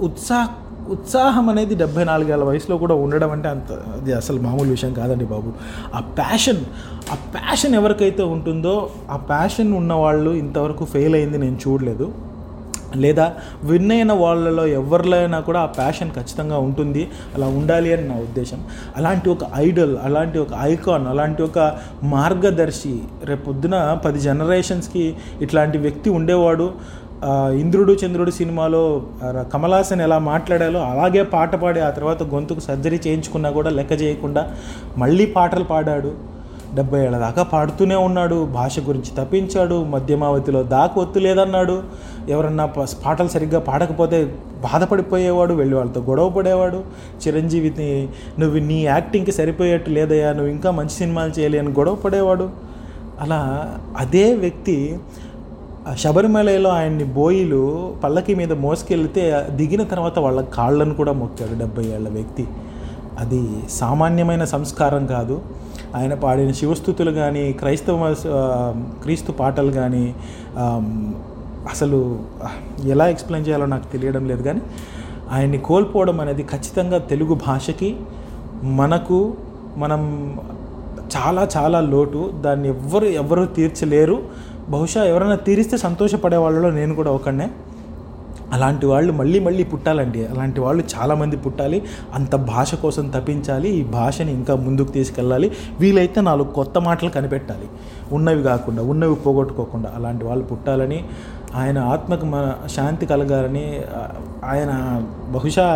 ఉత్సాహ 0.02 0.48
ఉత్సాహం 0.92 1.50
అనేది 1.50 1.76
డెబ్బై 1.76 2.04
నాలుగేళ్ళ 2.04 2.44
వయసులో 2.44 2.78
కూడా 2.78 2.96
ఉండడం 2.96 3.32
అంటే 3.32 3.48
అంత 3.50 3.72
అది 3.72 4.14
అసలు 4.14 4.42
మామూలు 4.42 4.70
విషయం 4.70 4.94
కాదండి 4.94 5.26
బాబు. 5.26 5.54
ఆ 5.96 6.00
ప్యాషన్ 6.00 6.62
ఆ 7.12 7.16
ప్యాషన్ 7.16 7.76
ఎవరికైతే 7.76 8.24
ఉంటుందో 8.24 8.90
ఆ 9.12 9.18
ప్యాషన్ 9.18 9.74
ఉన్న 9.74 9.94
వాళ్ళు 9.94 10.30
ఇంతవరకు 10.32 10.86
ఫెయిల్ 10.86 11.16
అయింది 11.16 11.38
నేను 11.38 11.58
చూడలేదు. 11.68 12.14
లేదా 12.96 13.34
విన్ 13.64 13.92
అయిన 13.92 14.14
వాళ్ళలో 14.14 14.68
ఎవరిలో 14.68 15.18
అయినా 15.18 15.40
కూడా 15.40 15.60
ఆ 15.60 15.66
ప్యాషన్ 15.66 16.12
ఖచ్చితంగా 16.12 16.58
ఉంటుంది. 16.58 17.08
అలా 17.36 17.48
ఉండాలి 17.48 17.94
అని 17.94 18.08
నా 18.08 18.16
ఉద్దేశం. 18.16 18.64
అలాంటి 18.98 19.30
ఒక 19.30 19.40
ఐడల్ 19.56 19.98
అలాంటి 20.04 20.40
ఒక 20.40 20.48
ఐకాన్ 20.62 21.08
అలాంటి 21.08 21.44
ఒక 21.44 21.78
మార్గదర్శి 22.04 23.00
రేపొద్దున 23.24 24.00
పది 24.06 24.20
జనరేషన్స్కి 24.20 25.16
ఇట్లాంటి 25.42 25.78
వ్యక్తి 25.78 26.10
ఉండేవాడు. 26.10 26.72
ఇంద్రుడు 27.60 27.94
చంద్రుడు 27.94 28.32
సినిమాలో 28.32 29.02
కమలాసన్ 29.54 30.02
ఎలా 30.02 30.18
మాట్లాడాలో 30.20 30.80
అలాగే 30.80 31.24
పాట 31.24 31.56
పాడి 31.56 31.80
ఆ 31.80 31.90
తర్వాత 31.90 32.24
గొంతుకు 32.24 32.60
సర్జరీ 32.60 33.00
చేయించుకున్నా 33.08 33.50
కూడా 33.50 33.70
లెక్క 33.70 34.02
చేయకుండా 34.02 34.52
మళ్ళీ 34.98 35.26
పాటలు 35.26 35.64
పాడాడు. 35.64 36.12
డెబ్బై 36.76 37.00
ఏళ్ళ 37.06 37.18
దాకా 37.18 37.44
పాడుతూనే 37.44 37.96
ఉన్నాడు. 37.96 38.46
భాష 38.46 38.80
గురించి 38.80 39.12
తప్పించాడు. 39.18 39.84
మధ్యమావతిలో 39.84 40.64
దాకా 40.64 41.02
ఒత్తు 41.02 41.20
లేదన్నాడు. 41.20 41.84
ఎవరన్నా 42.30 42.66
పాటలు 43.06 43.28
సరిగ్గా 43.28 43.60
పాడకపోతే 43.60 44.24
బాధపడిపోయేవాడు 44.64 45.54
వెళ్ళి 45.54 45.76
వాళ్ళతో 45.76 46.02
గొడవ 46.02 46.30
పడేవాడు. 46.30 46.84
చిరంజీవిని 47.28 48.08
నువ్వు 48.40 48.60
నీ 48.60 48.86
యాక్టింగ్కి 48.86 49.32
సరిపోయేట్టు 49.32 49.90
లేదయ్యా 49.90 50.34
నువ్వు 50.34 50.52
ఇంకా 50.52 50.72
మంచి 50.72 50.90
సినిమాలు 50.90 51.40
చేయలేని 51.40 51.68
అని 51.68 51.76
గొడవ 51.76 51.96
పడేవాడు. 51.96 52.50
అలా 53.22 53.40
అదే 53.98 54.34
వ్యక్తి 54.34 55.00
శబరిమలలో 55.96 56.70
ఆయన్ని 56.70 57.04
బోయిలు 57.04 57.94
పల్లకి 58.04 58.36
మీద 58.36 58.54
మోసుకెళ్తే 58.54 59.24
దిగిన 59.50 59.84
తర్వాత 59.84 60.20
వాళ్ళ 60.20 60.42
కాళ్ళను 60.42 60.94
కూడా 60.94 61.12
మొక్కాడు 61.12 61.60
డెబ్బై 61.60 61.86
ఏళ్ళ 61.86 62.08
వ్యక్తి. 62.10 62.46
అది 63.20 63.42
సామాన్యమైన 63.70 64.44
సంస్కారం 64.44 65.06
కాదు. 65.06 65.42
ఆయన 65.96 66.14
పాడిన 66.14 66.52
శివస్థుతులు 66.52 67.12
కానీ 67.12 67.54
క్రైస్తవ 67.54 68.14
క్రీస్తు 69.04 69.32
పాటలు 69.32 69.72
కానీ 69.72 70.16
అసలు 71.72 72.20
ఎలా 72.84 73.08
ఎక్స్ప్లెయిన్ 73.08 73.48
చేయాలో 73.48 73.66
నాకు 73.66 73.88
తెలియడం 73.92 74.28
లేదు 74.28 74.44
కానీ 74.44 74.62
ఆయన్ని 75.32 75.58
కోల్పోవడం 75.58 76.20
అనేది 76.20 76.44
ఖచ్చితంగా 76.44 76.98
తెలుగు 76.98 77.34
భాషకి 77.48 77.98
మనకు 78.64 79.34
మనం 79.78 80.04
చాలా 81.16 81.48
చాలా 81.58 81.80
లోటు. 81.80 82.34
దాన్ని 82.42 82.70
ఎవ్వరు 82.70 83.06
ఎవ్వరు 83.06 83.46
తీర్చలేరు. 83.46 84.48
బహుశా 84.70 85.04
ఎవరైనా 85.04 85.36
తీరిస్తే 85.36 85.78
సంతోషపడే 85.78 86.38
వాళ్ళలో 86.38 86.72
నేను 86.72 86.96
కూడా 86.96 87.12
ఒకనే 87.12 87.52
అలాంటి 88.54 88.86
వాళ్ళు 88.86 89.14
మళ్ళీ 89.14 89.40
మళ్ళీ 89.40 89.64
పుట్టాలండి. 89.64 90.28
అలాంటి 90.28 90.60
వాళ్ళు 90.60 90.84
చాలామంది 90.96 91.38
పుట్టాలి. 91.38 91.84
అంత 92.14 92.36
భాష 92.36 92.76
కోసం 92.76 93.10
తప్పించాలి. 93.10 93.70
ఈ 93.70 93.84
భాషని 93.84 94.32
ఇంకా 94.32 94.56
ముందుకు 94.56 94.92
తీసుకెళ్ళాలి. 94.92 95.52
వీలైతే 95.80 96.22
నాలుగు 96.22 96.48
కొత్త 96.48 96.78
మాటలు 96.78 97.10
కనిపెట్టాలి. 97.10 97.68
ఉన్నవి 98.12 98.44
కాకుండా 98.44 98.84
ఉన్నవి 98.84 99.16
పోగొట్టుకోకుండా 99.16 99.94
అలాంటి 99.96 100.26
వాళ్ళు 100.26 100.46
పుట్టాలని 100.46 101.04
ఆయన 101.56 101.78
ఆత్మకు 101.78 102.26
మన 102.26 102.54
శాంతి 102.68 103.06
కలగాలని 103.06 103.82
ఆయన 104.46 105.02
బహుశా 105.32 105.68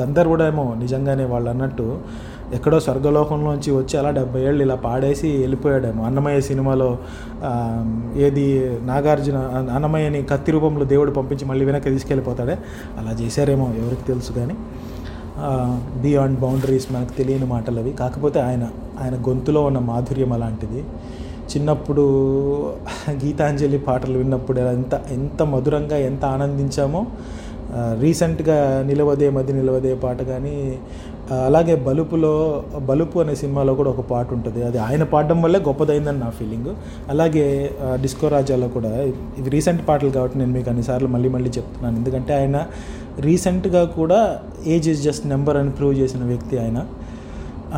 గంధర్వుడేమో 0.00 0.74
నిజంగానే 0.78 1.24
వాళ్ళు 1.24 1.50
అన్నట్టు 1.50 2.00
ఎక్కడో 2.54 2.78
స్వర్గలోకంలోంచి 2.80 3.70
వచ్చి 3.72 3.94
అలా 3.98 4.10
డెబ్బై 4.10 4.40
ఏళ్ళు 4.40 4.62
ఇలా 4.64 4.76
పాడేసి 4.84 5.28
వెళ్ళిపోయాడేమో. 5.36 6.02
అన్నమయ్య 6.04 6.40
సినిమాలో 6.40 6.88
ఏది 8.26 8.46
నాగార్జున 8.82 9.38
అన్నమయ్యని 9.76 10.20
కత్తి 10.22 10.52
రూపంలో 10.52 10.84
దేవుడు 10.84 11.10
పంపించి 11.10 11.44
మళ్ళీ 11.44 11.64
వెనక్కి 11.64 11.90
తీసుకెళ్ళిపోతాడే. 11.90 12.56
అలా 12.98 13.12
చేశారేమో 13.20 13.66
ఎవరికి 13.82 14.04
తెలుసు 14.06 14.32
కానీ 14.32 14.56
బియాండ్ 16.02 16.38
బౌండరీస్ 16.40 16.92
మనకు 16.92 17.12
తెలియని 17.18 17.46
మాటలు 17.46 17.78
అవి. 17.80 17.92
కాకపోతే 17.92 18.38
ఆయన 18.40 18.64
ఆయన 19.02 19.14
గొంతులో 19.28 19.60
ఉన్న 19.64 19.78
మాధుర్యం 19.90 20.32
అలాంటిది. 20.32 20.80
చిన్నప్పుడు 21.52 22.02
గీతాంజలి 23.10 23.78
పాటలు 23.78 24.16
విన్నప్పుడు 24.18 24.58
ఎంత 24.74 24.94
ఎంత 25.10 25.42
మధురంగా 25.42 25.96
ఎంత 26.08 26.24
ఆనందించామో 26.24 27.00
రీసెంట్గా 28.00 28.58
నిలవదే 28.86 29.30
మది 29.30 29.52
నిలవదే 29.52 29.94
పాట 29.94 30.20
కానీ 30.22 30.54
అలాగే 31.46 31.74
బలుపులో 31.86 32.32
బలుపు 32.88 33.16
అనే 33.22 33.34
సినిమాలో 33.40 33.72
కూడా 33.80 33.90
ఒక 33.94 34.02
పాట 34.12 34.28
ఉంటుంది. 34.36 34.60
అది 34.68 34.78
ఆయన 34.86 35.02
పాడడం 35.12 35.38
వల్లే 35.44 35.58
గొప్పదైందని 35.68 36.20
నా 36.24 36.30
ఫీలింగ్ 36.38 36.70
అలాగే 37.12 37.44
డిస్కో 38.04 38.28
రాజాలో 38.34 38.68
కూడా 38.76 38.92
ఇవి 39.40 39.50
రీసెంట్ 39.56 39.82
పాటలు 39.88 40.10
కాబట్టి 40.16 40.38
నేను 40.38 40.52
మీకు 40.58 40.70
అన్నిసార్లు 40.72 41.10
మళ్ళీ 41.14 41.30
మళ్ళీ 41.36 41.52
చెప్తున్నాను. 41.58 41.96
ఎందుకంటే 42.00 42.34
ఆయన 42.40 42.56
రీసెంట్గా 43.28 43.84
కూడా 43.98 44.18
ఏజ్ 44.74 44.88
ఇస్ 44.94 45.02
జస్ట్ 45.08 45.24
నెంబర్ 45.34 45.58
అని 45.62 45.72
ప్రూవ్ 45.80 45.94
చేసిన 46.00 46.22
వ్యక్తి 46.32 46.58
ఆయన. 46.64 46.80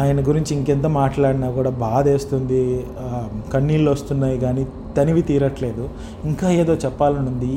ఆయన 0.00 0.20
గురించి 0.28 0.50
ఇంకెంత 0.56 0.86
మాట్లాడినా 1.00 1.48
కూడా 1.58 1.70
బాధ 1.86 2.04
వేస్తుంది 2.08 2.60
కన్నీళ్ళు 3.54 3.90
వస్తున్నాయి 3.90 4.36
కానీ 4.44 4.62
తనివి 4.96 5.22
తీరట్లేదు. 5.30 5.84
ఇంకా 6.30 6.48
ఏదో 6.62 6.74
చెప్పాలని 6.84 7.28
ఉంది. 7.32 7.54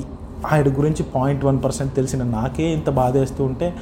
ఆయన 0.52 0.68
గురించి 0.78 1.04
పాయింట్ 1.04 1.46
వన్ 1.46 1.64
పర్సెంట్ 1.64 1.96
తెలిసిన 1.96 2.24
నాకే 2.24 2.64
ఇంత 2.64 2.90
బాధేస్తూ 2.90 3.44
ఉంటే 3.44 3.74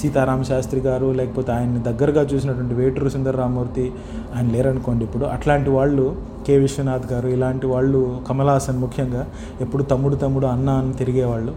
సీతారామ 0.00 0.42
శాస్త్రి 0.42 0.80
గారు 0.80 1.12
లేకపోతే 1.12 1.52
ఆయన్ని 1.52 1.82
దగ్గరగా 1.82 2.22
చూసినటువంటి 2.22 2.74
వేటూరు 2.74 3.08
సుందరరామూర్తి 3.08 3.92
ఆయన 4.36 4.50
లేరనుకోండి 4.50 5.04
ఇప్పుడు. 5.04 5.24
అట్లాంటి 5.24 5.70
వాళ్ళు 5.70 6.06
కె. 6.46 6.56
విశ్వనాథ్ 6.58 7.12
గారు 7.12 7.28
ఇలాంటి 7.28 7.66
వాళ్ళు 7.66 8.20
కమలాసన్ 8.28 8.78
ముఖ్యంగా 8.78 9.26
ఎప్పుడు 9.60 9.82
తమ్ముడు 9.82 10.16
తమ్ముడు 10.16 10.46
అన్న 10.46 10.70
అని 10.70 10.92
తిరిగేవాళ్ళు. 10.92 11.52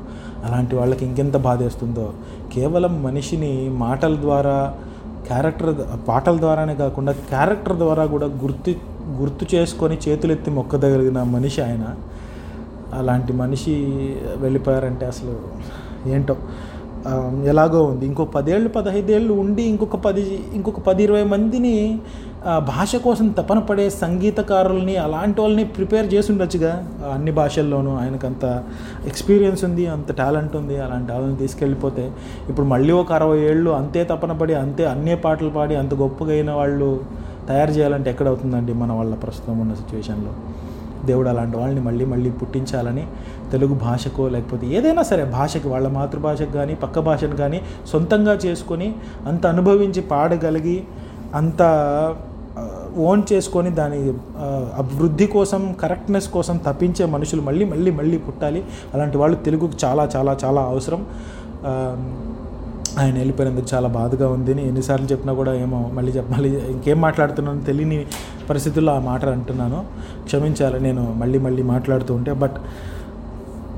అలాంటి 0.45 0.75
వాళ్ళకి 0.75 1.05
ఇంకెంత 1.05 1.37
బాధేస్తుందో. 1.37 2.13
కేవలం 2.53 3.03
మనిషిని 3.03 3.69
మాటల 3.69 4.15
ద్వారా 4.21 4.73
క్యారెక్టర్ 5.27 5.75
పాటల 6.07 6.37
ద్వారానే 6.37 6.75
కాకుండా 6.75 7.11
క్యారెక్టర్ 7.11 7.77
ద్వారా 7.77 8.05
కూడా 8.05 8.25
గుర్తు 8.25 8.73
గుర్తు 9.21 9.55
చేసుకొని 9.55 9.97
చేతులెత్తి 10.07 10.51
మొక్కదగలిగిన 10.51 11.23
మనిషి 11.23 11.61
ఆయన. 11.61 11.85
అలాంటి 12.99 13.33
మనిషి 13.33 13.75
వెళ్ళిపోయారంటే 14.37 15.05
అసలు 15.05 15.35
ఏంటో 16.13 16.35
ఎలాగో 17.51 17.79
ఉంది. 17.83 18.03
ఇంకో 18.05 18.23
పదేళ్ళు 18.35 18.69
పదహైదేళ్ళు 18.69 19.33
ఉండి 19.41 19.63
ఇంకొక 19.71 19.97
పది 20.05 20.21
ఇంకొక 20.53 20.79
పది 20.79 21.01
ఇరవై 21.03 21.25
మందిని 21.33 21.73
భాష 22.69 22.95
కోసం 23.03 23.27
తపన 23.37 23.59
పడే 23.59 23.85
సంగీతకారుల్ని 24.03 24.95
అలాంటి 25.03 25.39
వాళ్ళని 25.41 25.63
ప్రిపేర్ 25.75 26.07
చేసి 26.13 26.29
ఉండొచ్చుగా 26.31 26.71
అన్ని 27.13 27.31
భాషల్లోనూ 27.31 27.91
ఆయనకు 28.01 28.25
అంత 28.27 28.45
ఎక్స్పీరియన్స్ 29.07 29.61
ఉంది 29.67 29.85
అంత 29.87 30.11
టాలెంట్ 30.15 30.55
ఉంది 30.55 30.75
అలాంటి 30.85 31.09
వాళ్ళని 31.11 31.37
తీసుకెళ్ళిపోతే. 31.37 32.05
ఇప్పుడు 32.49 32.67
మళ్ళీ 32.73 32.93
ఒక 33.01 33.13
అరవై 33.13 33.39
ఏళ్ళు 33.51 33.71
అంతే 33.81 34.03
తపన 34.11 34.33
పడి 34.41 34.55
అంతే 34.63 34.85
అన్నే 34.85 35.15
పాటలు 35.25 35.49
పాడి 35.49 35.75
అంత 35.75 35.93
గొప్పగా 36.03 36.33
అయిన 36.33 36.51
వాళ్ళు 36.51 36.89
తయారు 37.47 37.71
చేయాలంటే 37.71 38.09
ఎక్కడవుతుందండి 38.09 38.73
మన 38.73 38.91
వాళ్ళ 38.91 39.15
ప్రస్తుతం 39.15 39.59
ఉన్న 39.59 39.73
సిచ్యువేషన్లో 39.73 40.33
దేవుడు 41.05 41.29
అలాంటి 41.29 41.57
వాళ్ళని 41.57 41.81
మళ్ళీ 41.81 42.05
మళ్ళీ 42.05 42.31
పుట్టించాలని 42.31 43.07
తెలుగు 43.51 43.73
భాషకో 43.73 44.27
లేకపోతే 44.27 44.67
ఏదైనా 44.67 45.01
సరే 45.01 45.25
భాషకి 45.25 45.67
వాళ్ళ 45.67 45.87
మాతృభాషకు 45.87 46.51
కానీ 46.51 46.75
పక్క 46.75 46.99
భాషను 46.99 47.35
కానీ 47.35 47.61
సొంతంగా 47.91 48.33
చేసుకొని 48.33 48.95
అంత 49.25 49.47
అనుభవించి 49.47 50.01
పాడగలిగి 50.01 50.83
అంత 51.35 51.61
ఓన్ 52.97 53.23
చేసుకొని 53.33 53.69
దాని 53.69 53.97
అభివృద్ధి 54.77 55.27
కోసం 55.27 55.73
కరెక్ట్నెస్ 55.73 56.27
కోసం 56.27 56.57
తప్పించే 56.57 57.05
మనుషులు 57.05 57.41
మళ్ళీ 57.41 57.65
మళ్ళీ 57.65 57.91
మళ్ళీ 57.91 58.17
పుట్టాలి. 58.17 58.63
అలాంటి 58.93 59.17
వాళ్ళు 59.17 59.37
తెలుగుకు 59.37 59.85
చాలా 59.85 60.09
చాలా 60.15 60.37
చాలా 60.45 60.61
అవసరం. 60.61 61.05
ఆయన 62.99 63.13
వెళ్ళిపోయినందుకు 63.13 63.67
చాలా 63.73 63.87
బాధగా 63.87 64.29
ఉంది. 64.29 64.51
అని 64.51 64.67
ఎన్నిసార్లు 64.67 65.05
చెప్పినా 65.05 65.33
కూడా 65.33 65.53
ఏమో 65.53 65.91
మళ్ళీ 65.93 66.11
చెప్పాలి 66.11 66.71
ఇంకేం 66.71 67.01
మాట్లాడుతున్నాను 67.01 67.61
తెలియని 67.61 68.05
పరిస్థితుల్లో 68.49 68.95
ఆ 68.95 68.99
మాట 68.99 69.25
అంటున్నాను. 69.25 69.85
క్షమించాలి. 70.23 70.79
నేను 70.79 71.13
మళ్ళీ 71.17 71.39
మళ్ళీ 71.39 71.63
మాట్లాడుతూ 71.63 72.13
ఉంటే 72.13 72.33
బట్ 72.33 72.55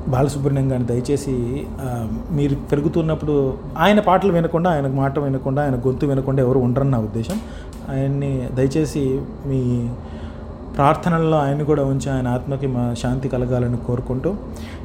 బాలసుబ్రహ్మణ్యం 0.08 0.72
గారిని 0.72 0.88
దయచేసి 0.88 1.68
మీరు 2.32 2.56
పెరుగుతున్నప్పుడు 2.56 3.54
ఆయన 3.78 4.00
పాటలు 4.00 4.34
వినకుండా 4.34 4.72
ఆయన 4.72 4.88
మాట 4.88 5.20
వినకుండా 5.20 5.64
ఆయన 5.64 5.76
గొంతు 5.76 6.06
వినకుండా 6.06 6.44
ఎవరు 6.44 6.60
ఉండరని 6.60 6.92
నా 6.92 7.00
ఉద్దేశం. 7.00 7.40
ఆయన్ని 7.90 8.50
దయచేసి 8.54 9.22
మీ 9.46 9.90
ప్రార్థనల్లో 10.76 11.38
ఆయన 11.38 11.64
కూడా 11.64 11.84
ఉంచి 11.84 12.12
ఆయన 12.12 12.28
ఆత్మకి 12.28 12.68
మా 12.68 12.94
శాంతి 12.94 13.30
కలగాలని 13.30 13.78
కోరుకుంటూ 13.78 14.36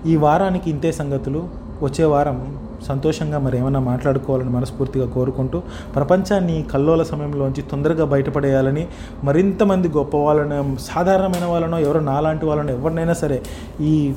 ఈ 0.06 0.16
వారానికి 0.16 0.70
ఇంతే 0.70 0.92
సంగతులు. 0.92 1.48
వచ్చే 1.82 2.04
వారం 2.04 2.58
సంతోషంగా 2.86 3.38
మరి 3.38 3.58
ఏమైనా 3.58 3.80
మాట్లాడుకోవాలని 3.80 4.50
మనస్ఫూర్తిగా 4.50 5.06
కోరుకుంటూ 5.06 5.62
ప్రపంచాన్ని 5.94 6.62
కల్లోల 6.62 7.02
సమయంలోంచి 7.02 7.62
తొందరగా 7.62 8.04
బయటపడేయాలని 8.04 8.86
మరింత 9.24 9.62
మంది 9.62 9.88
గొప్ప 9.88 10.16
వాళ్ళను 10.16 10.76
సాధారణమైన 10.80 11.44
వాళ్ళనో 11.44 11.78
ఎవరో 11.78 12.00
నాలాంటి 12.00 12.46
వాళ్ళనో 12.46 12.72
ఎవరినైనా 12.72 13.12
సరే 13.12 13.42
ఈ 13.80 14.14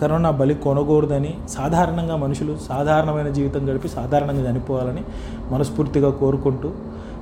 కరోనా 0.00 0.30
బలి 0.30 0.54
కొనకూడదని 0.54 1.34
సాధారణంగా 1.48 2.16
మనుషులు 2.16 2.56
సాధారణమైన 2.68 3.28
జీవితం 3.28 3.68
గడిపి 3.68 3.88
సాధారణంగా 3.88 4.50
చనిపోవాలని 4.50 5.04
మనస్ఫూర్తిగా 5.50 6.10
కోరుకుంటూ 6.10 6.72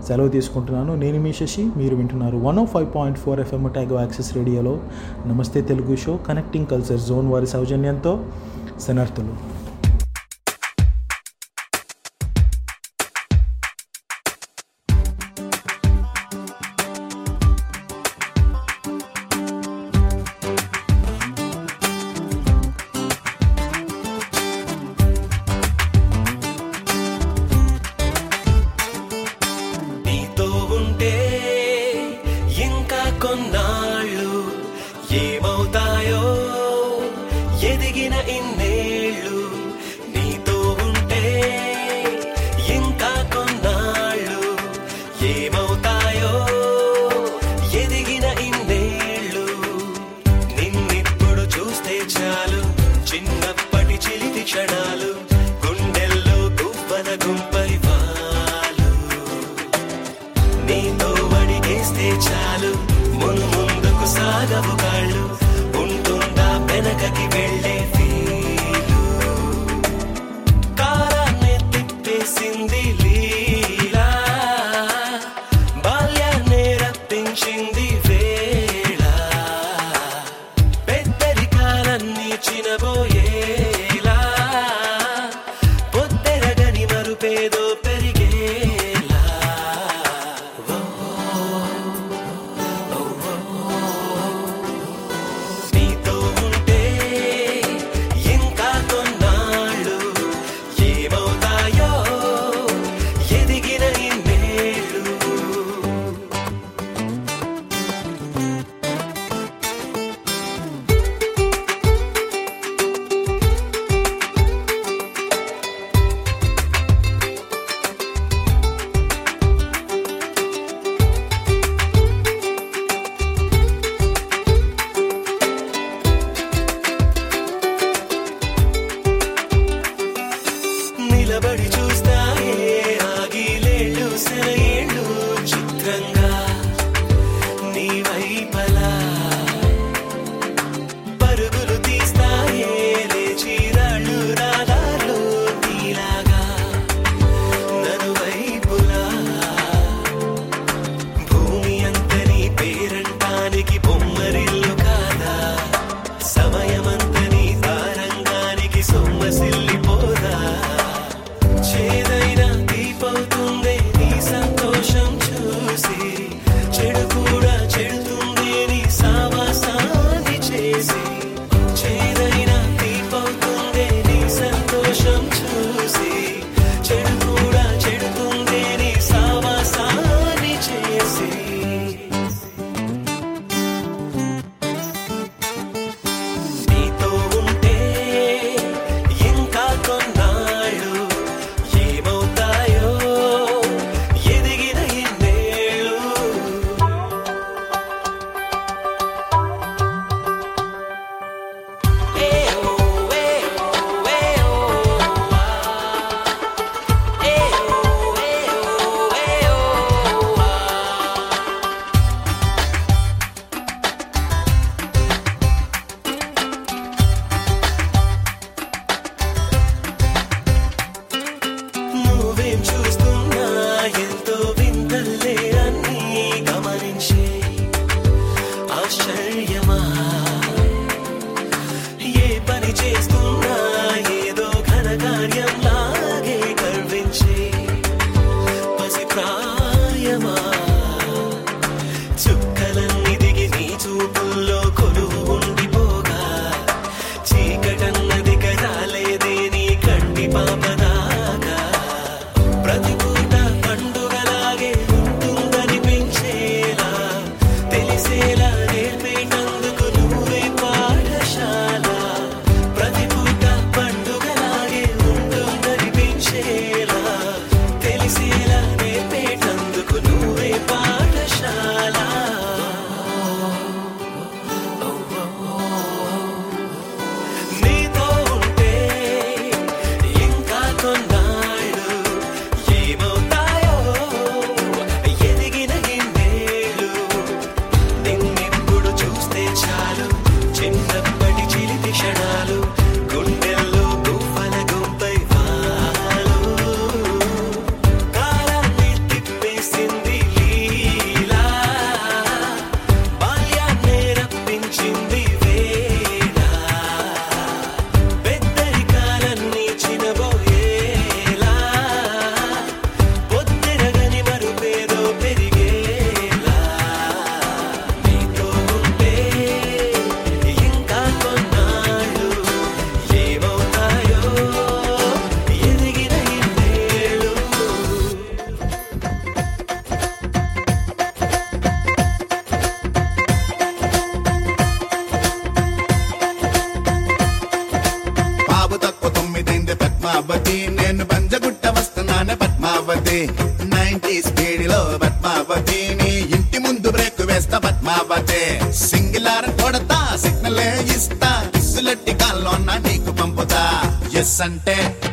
సెలవు 0.06 0.28
తీసుకుంటున్నాను. 0.28 0.94
నేను 0.96 1.22
మీ 1.22 1.32
శశి 1.32 1.70
మీరు 1.76 1.96
వింటున్నారు 1.96 2.36
one 2.36 2.58
O 2.58 2.64
five 2.64 2.94
point 2.94 3.18
four 3.18 3.40
FM 3.40 3.68
Otago 3.68 4.00
access 4.00 4.36
రేడియోలో 4.36 4.78
Namaste 5.26 5.62
Telugu 5.62 5.96
show 5.96 6.18
connecting 6.28 6.66
culture 6.66 7.00
zone 7.00 7.32
వారి 7.32 7.46
సౌజన్యంతో 7.46 8.20
శనార్థులు 8.80 9.51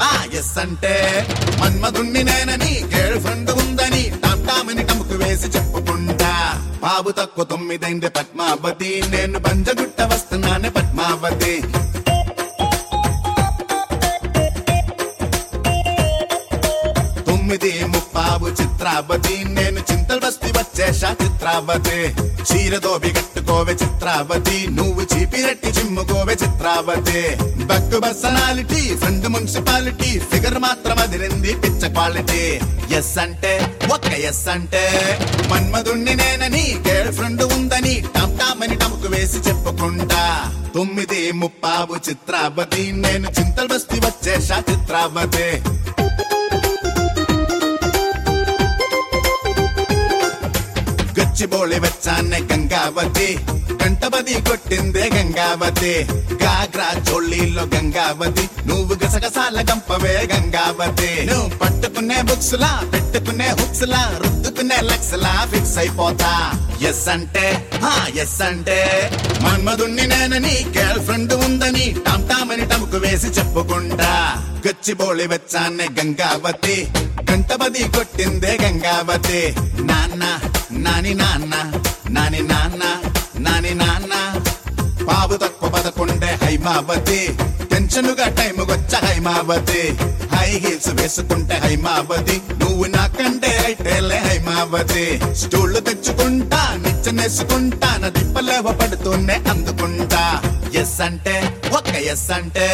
ఆ 0.02 0.26
ఎస్ 0.34 0.58
అంటే. 0.58 1.28
మన్మధుణ్ణి 1.62 2.24
నేనని 2.24 2.84
గర్ల్ 2.96 3.20
ఫ్రెండ్ 3.20 3.52
ఉందని 3.52 4.12
టామ్ 4.22 4.88
టముకు 4.90 5.16
వేసి 5.24 5.48
చెప్పుకుంటా. 5.48 6.60
బాబు 6.82 7.12
తక్కువ 7.12 7.44
తొమ్మిదైంది 7.44 8.10
పద్మావతి 8.10 9.04
నేను 9.10 9.40
బంజగుట్ట 9.40 10.02
వస్తున్నానే 10.02 10.70
పద్మావతి. 10.70 11.62
తొమ్మిది 17.28 17.86
ముప్పావు 17.86 18.48
చిత్రావతి 18.48 19.44
నేను 19.44 19.59
బస్తి 20.80 20.92
వచ్చేశా 20.92 21.16
చిత్రావతి 21.24 21.98
చీరదోబి 22.50 23.10
కట్టుకోవే 23.10 23.74
చిత్రావతి. 23.74 24.68
నువ్వు 24.72 25.02
చీపిరెట్టి 25.02 25.68
చిమ్ముకోవే 25.68 26.34
చిత్రావతి. 26.34 27.22
బక్కు 27.66 28.00
పర్సనాలిటీ 28.00 28.98
ఫ్రెండ్ 28.98 29.28
మున్సిపాలిటీ. 29.28 30.20
ఫిగర్ 30.20 30.60
మాత్రం 30.60 31.00
అదిరింది 31.00 31.54
పిచ్చ 31.54 31.94
క్వాలిటీ. 31.94 32.60
ఎస్ 32.96 33.18
అంటే 33.18 33.78
ఒక్క 33.94 34.06
ఎస్ 34.06 34.48
అంటే. 34.48 34.86
మన్మధుణ్ణి 35.52 36.16
నేనని 36.16 36.76
గర్ల్ 36.88 37.14
ఫ్రెండ్ 37.14 37.44
ఉందని 37.44 38.04
టమ్ 38.16 38.40
టామ్ 38.40 38.64
అని 38.64 38.76
టముకు 38.76 39.08
వేసి 39.08 39.38
చెప్పుకుంటా. 39.38 40.52
తొమ్మిది 40.76 41.32
ముప్పావు 41.32 42.10
చిత్రావతి. 42.10 42.92
నేను 42.92 43.28
చింతల్ 43.40 43.68
బస్తి 43.68 44.00
వచ్చేసా 44.00 44.64
చిత్రావతి. 44.72 45.50
గచ్చిబోళి 51.40 51.80
వచ్చానే 51.80 52.40
గంగావతి. 52.40 53.40
కంటబది 53.84 54.34
కొట్టిందే 54.34 55.10
గంగావతి. 55.16 56.08
గాగ్రా 56.44 57.12
చోళీలో 57.12 57.64
గంగావతి. 57.64 58.50
నువ్వు 58.68 58.96
గసగసాల 59.06 59.66
గంపవే 59.72 60.28
గంగావతి. 60.34 61.26
నువ్వు 61.26 61.58
పట్టుకునే 61.58 62.22
బుక్స్ 62.22 62.54
లా 62.54 62.84
పెట్టుకునే 62.94 63.48
హుక్స్ 63.48 63.84
లా 63.84 64.20
రుద్దుకునే 64.24 64.76
లక్స్ 64.82 65.14
లా 65.14 65.48
ఫిక్స్ 65.54 65.78
అయిపోతా. 65.78 66.52
ఎస్ 66.90 67.10
అంటే 67.10 67.70
హా 67.84 68.08
ఎస్ 68.22 68.42
అంటే. 68.42 69.10
మన్మధుణ్ణి 69.42 70.08
నేనని 70.08 70.66
గర్ల్ 70.78 71.04
ఫ్రెండ్ 71.06 71.34
ఉందని 71.34 71.96
టామ్ 72.08 72.30
టామ్ 72.30 72.52
అని 72.52 72.66
టముకు 72.66 72.98
వేసి 72.98 73.28
చెప్పుకుంటా. 73.28 74.44
గచ్చిబోళి 74.68 75.28
వచ్చానే 75.28 75.88
గంగావతి. 76.00 76.88
గంటపది 77.32 77.84
కొట్టిందే 77.84 78.58
గంగావతి. 78.62 79.56
నాన్న 79.82 80.40
నాని 80.72 81.14
నాన్న 81.14 81.72
నాని 82.10 82.42
నాన్న 82.42 82.84
నాని 83.40 83.74
నాన్న. 83.76 84.40
బాబు 85.06 85.36
తక్కువ 85.36 85.70
పదకొండే 85.70 86.40
హైమావతి. 86.44 87.38
టెన్షన్గా 87.72 88.28
టైం 88.28 88.54
వచ్చ 88.60 88.96
హైమావతి. 88.96 89.98
హై 90.36 90.50
హీల్స్ 90.50 91.02
వేసుకుంటే 91.02 91.56
హైమావతి. 91.56 92.42
నువ్వు 92.60 92.86
నాకంటే 92.86 93.48
అయితేలే 93.48 94.18
హైమావతి. 94.18 95.20
స్టూళ్ళు 95.36 95.80
తెచ్చుకుంటా 95.80 96.78
నిచ్చనేసుకుంటా 96.78 97.98
నా 97.98 98.10
దిప్పలేవ 98.10 98.72
పడుతూనే 98.82 99.42
అందుకుంటా. 99.50 100.42
ఎస్ 100.76 101.02
అంటే 101.02 101.62
ఒక్క 101.72 101.90
ఎస్ 101.90 102.32
అంటే. 102.32 102.70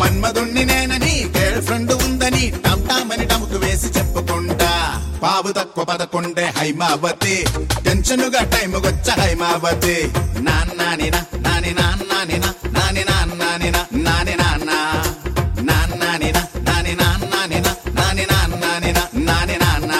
మన్మధుణ్ణి 0.00 0.64
నేనని 0.64 1.32
గర్ల్ 1.38 1.62
ఫ్రెండ్ 1.62 1.92
ఉందని 1.92 2.50
టమ్ 2.50 2.88
టామ్ 2.88 3.12
అని 3.12 3.24
టముకు 3.24 3.58
వేసి 3.58 3.86
చెప్పుకుంటా. 3.86 5.02
బాబు 5.26 5.50
తక్కువ 5.58 5.84
పదకొండే 5.84 6.44
హైమావతి. 6.56 7.34
టెన్షన్గా 7.84 8.42
టైం 8.54 8.72
గొచ్చ 8.84 9.08
హైమావతి. 9.20 9.94
నాన్నాని 10.46 11.08
నా 11.14 11.20
నాని 11.46 11.70
నాన్నాని 11.78 12.36
నాని 12.76 13.02
నాన్నాని 13.10 13.68
నాని 14.06 14.34
నాన్న. 14.42 14.70
నాన్నాని 15.68 16.28
నా 16.36 16.42
నాని 16.68 16.92
నాన్నాని 17.00 17.58
నాని 17.98 18.24
నాన్నాని 18.32 18.92
నాని 19.28 19.56
నాన్న. 19.64 19.92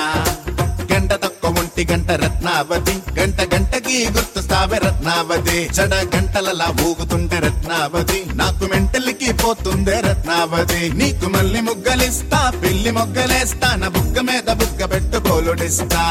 గంట 0.93 1.13
తక్కువ 1.25 1.61
ఒంటి 1.61 1.85
గంట 1.91 2.11
రత్నావతి 2.23 2.95
గంట 3.19 3.41
గంట 3.55 3.66
గంటకి 3.87 4.07
గుర్తుస్తావే 4.11 4.79
రత్నావతి. 4.79 5.59
చెడ 5.77 5.95
గంటలలా 6.15 6.69
ఊగుతుంటే 6.87 7.39
రత్నావతి. 7.39 8.19
నాకు 8.35 8.65
మెంటలికి 8.65 9.33
పోతుందే 9.33 10.01
రత్నావతి. 10.01 10.81
నీకు 10.95 11.27
మళ్ళీ 11.27 11.61
ముగ్గలిస్తా 11.61 12.41
పిల్లి 12.63 12.91
మొగ్గలేస్తా 12.91 13.69
నా 13.77 13.89
బుగ్గ 13.89 14.21
మీద 14.21 14.49
బుగ్గ 14.53 14.85
పెట్టుకోలుడిస్తా. 14.85 16.03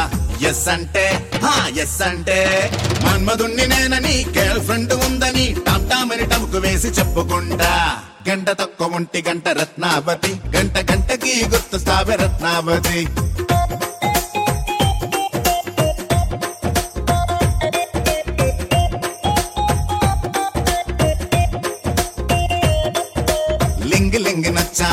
ఎస్ 0.49 0.67
అంటే 0.69 1.05
హా 1.43 1.53
ఎస్ 1.81 2.01
అంటే 2.01 2.39
మన్మధుణ్ణి 3.05 3.67
నేనని 3.67 4.25
గర్ల్ 4.37 4.61
ఫ్రెండ్ 4.61 4.93
ఉందని 4.93 5.55
టామ్ 5.67 5.89
టామ్ 5.89 6.11
అని 6.11 6.25
టముకు 6.25 6.57
వేసి 6.57 6.87
చెప్పుకుంటా. 6.87 7.71
గంట 8.29 8.49
తక్కువ 8.49 8.95
ఒంటి 8.95 9.23
గంట 9.29 9.47
రత్నావతి. 9.47 10.33
గంట 10.57 10.91
గంటకి 10.91 11.33
గుర్తుస్తావే 11.53 12.15
రత్నావతి. 12.15 13.07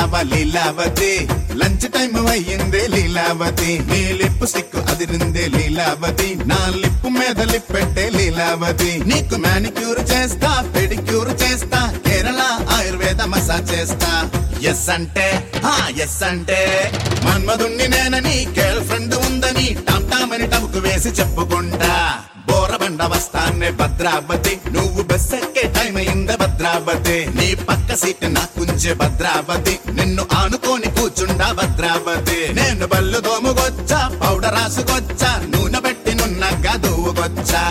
లింగి 0.03 0.35
లీలావతి 0.35 1.27
లంచ్ 1.55 1.91
టైం 1.91 2.27
అయ్యిందే 2.27 2.87
లీలావతి. 2.87 3.79
నీ 3.79 4.13
లిప్ 4.13 4.47
స్టిక్ 4.47 4.75
అదిరిందే 4.75 5.47
లీలావతి. 5.47 6.35
నా 6.45 6.67
లిప్ 6.75 7.05
మీద 7.19 7.41
లిప్పెట్టే 7.41 8.09
లీలావతి. 8.09 9.03
నీకు 9.05 9.35
మానిక్యూర్ 9.35 10.11
చేస్తా 10.11 10.71
పెడిక్యూర్ 10.75 11.41
చేస్తా 11.43 11.93
కేరళ 12.07 12.41
ఆయుర్వేద 12.69 13.21
మసాజ్ 13.21 13.73
చేస్తా. 13.73 14.29
ఎస్ 14.61 14.89
అంటే 14.89 15.51
హా 15.63 15.87
ఎస్ 16.03 16.23
అంటే. 16.23 16.91
మన్మధుణ్ణి 17.25 17.87
నేనని 17.87 18.47
గర్ల్ 18.59 18.83
ఫ్రెండ్ 18.83 19.15
ఉందని 19.15 19.75
టమ్ 19.89 20.11
టామ్ 20.11 20.33
అని 20.33 20.47
టముకు 20.47 20.79
వేసి 20.79 21.09
చెప్పుకుంటా. 21.09 22.19
బోరబండ 22.47 23.03
వస్తానే 23.03 23.71
భద్రావతి. 23.71 24.59
నువ్వు 24.71 25.03
బస్ 25.03 25.33
ఎక్కే 25.33 25.61
టైం 25.61 25.97
అయింది 25.97 26.22
భద్రావతి. 26.63 27.15
నీ 27.35 27.55
పక్క 27.55 27.95
సీట్ 27.95 28.23
నా 28.23 28.29
నాకుంచే 28.29 28.93
భద్రావతి. 28.93 29.79
నిన్ను 29.91 30.23
ఆనుకొని 30.33 30.89
కూర్చుండా 30.97 31.47
భద్రావతి. 31.51 32.37
నేను 32.53 32.87
బల్లు 32.87 33.19
దోముకొచ్చా 33.19 33.99
పౌడర్ 34.21 34.55
రాసుకొచ్చా 34.55 35.31
నూనె 35.51 35.79
పెట్టి 35.79 36.13
నున్నగా 36.15 36.75
దూవుకొచ్చా 36.75 37.63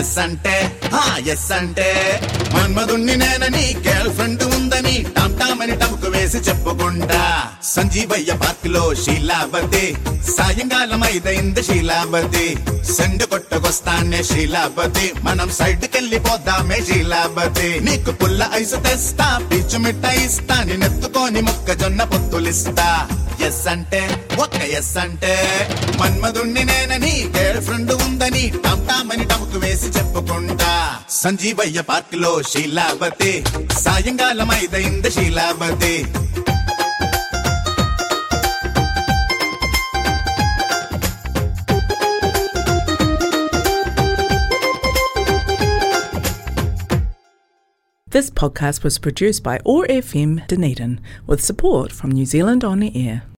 ఎస్ 0.00 0.18
అంటే 0.18 0.54
హా 0.92 1.02
ఎస్ 1.32 1.52
అంటే. 1.52 1.88
మన్మధుణ్ణి 2.54 3.16
నేనని 3.16 3.66
గర్ల్ 3.86 4.12
ఫ్రెండ్ 4.12 4.42
ఉందని 4.42 5.06
టామ్ 5.16 5.34
టామ్ 5.40 5.60
అని 5.62 5.76
టముకు 5.76 6.08
వేసి 6.14 6.38
చెప్పుకుంటా. 6.38 7.20
సంజీవయ్య 7.62 8.32
పార్క్లో 8.42 8.94
శీలావతి 8.94 9.84
సాయంకాలం 10.36 11.02
ఐదైంది 11.04 11.62
శీలావతి. 11.62 12.46
సెండు 12.92 13.24
కొట్టకొస్తానే 13.24 14.22
శీలావతి 14.22 15.12
మనం 15.22 15.50
సైడ్ 15.50 15.86
కెళ్ళిపోదామే 15.86 16.78
శీలావతి. 16.88 17.68
నీకు 17.80 18.10
పుల్ల 18.10 18.50
ఐసు 18.54 18.76
తెస్తా 18.76 19.28
పీచు 19.50 19.78
మిఠాయి 19.78 20.24
ఇస్తా 20.24 20.64
నేనెత్తుకొని 20.64 21.42
మొక్కజొన్న 21.42 22.02
పొత్తులిస్తా. 22.04 22.88
ఎస్ 23.46 23.66
అంటే 23.68 24.02
ఒక్క 24.42 24.60
ఎస్ 24.78 24.96
అంటే. 24.96 25.34
మన్మధుణ్ణి 26.00 26.64
నేనని 26.64 27.14
గర్ల్ 27.36 27.62
ఫ్రెండ్ 27.62 27.92
ఉందని 27.92 28.44
టామ్ 28.64 28.88
టామ్ 28.88 29.10
అని 29.12 29.24
టముకు 29.24 29.58
వేసి 29.58 29.83
చెప్పుకుంటా 29.83 30.71
సంజీవయ్య 31.21 31.79
పార్క్ 31.89 32.15
లో 32.23 32.31
శీలావతి 32.51 33.31
సాయంకాలం 33.83 34.51
ఐదైంది 34.61 35.11
శీలావతి 35.17 35.93
This 48.07 48.31
podcast 48.31 48.83
was 48.83 48.97
produced 48.97 49.43
by 49.43 49.59
OAR 49.65 49.85
FM 49.87 50.47
Dunedin 50.47 50.99
with 51.27 51.43
support 51.43 51.91
from 51.91 52.11
New 52.11 52.25
Zealand 52.25 52.63
On 52.63 52.79
the 52.79 53.07
Air. 53.07 53.23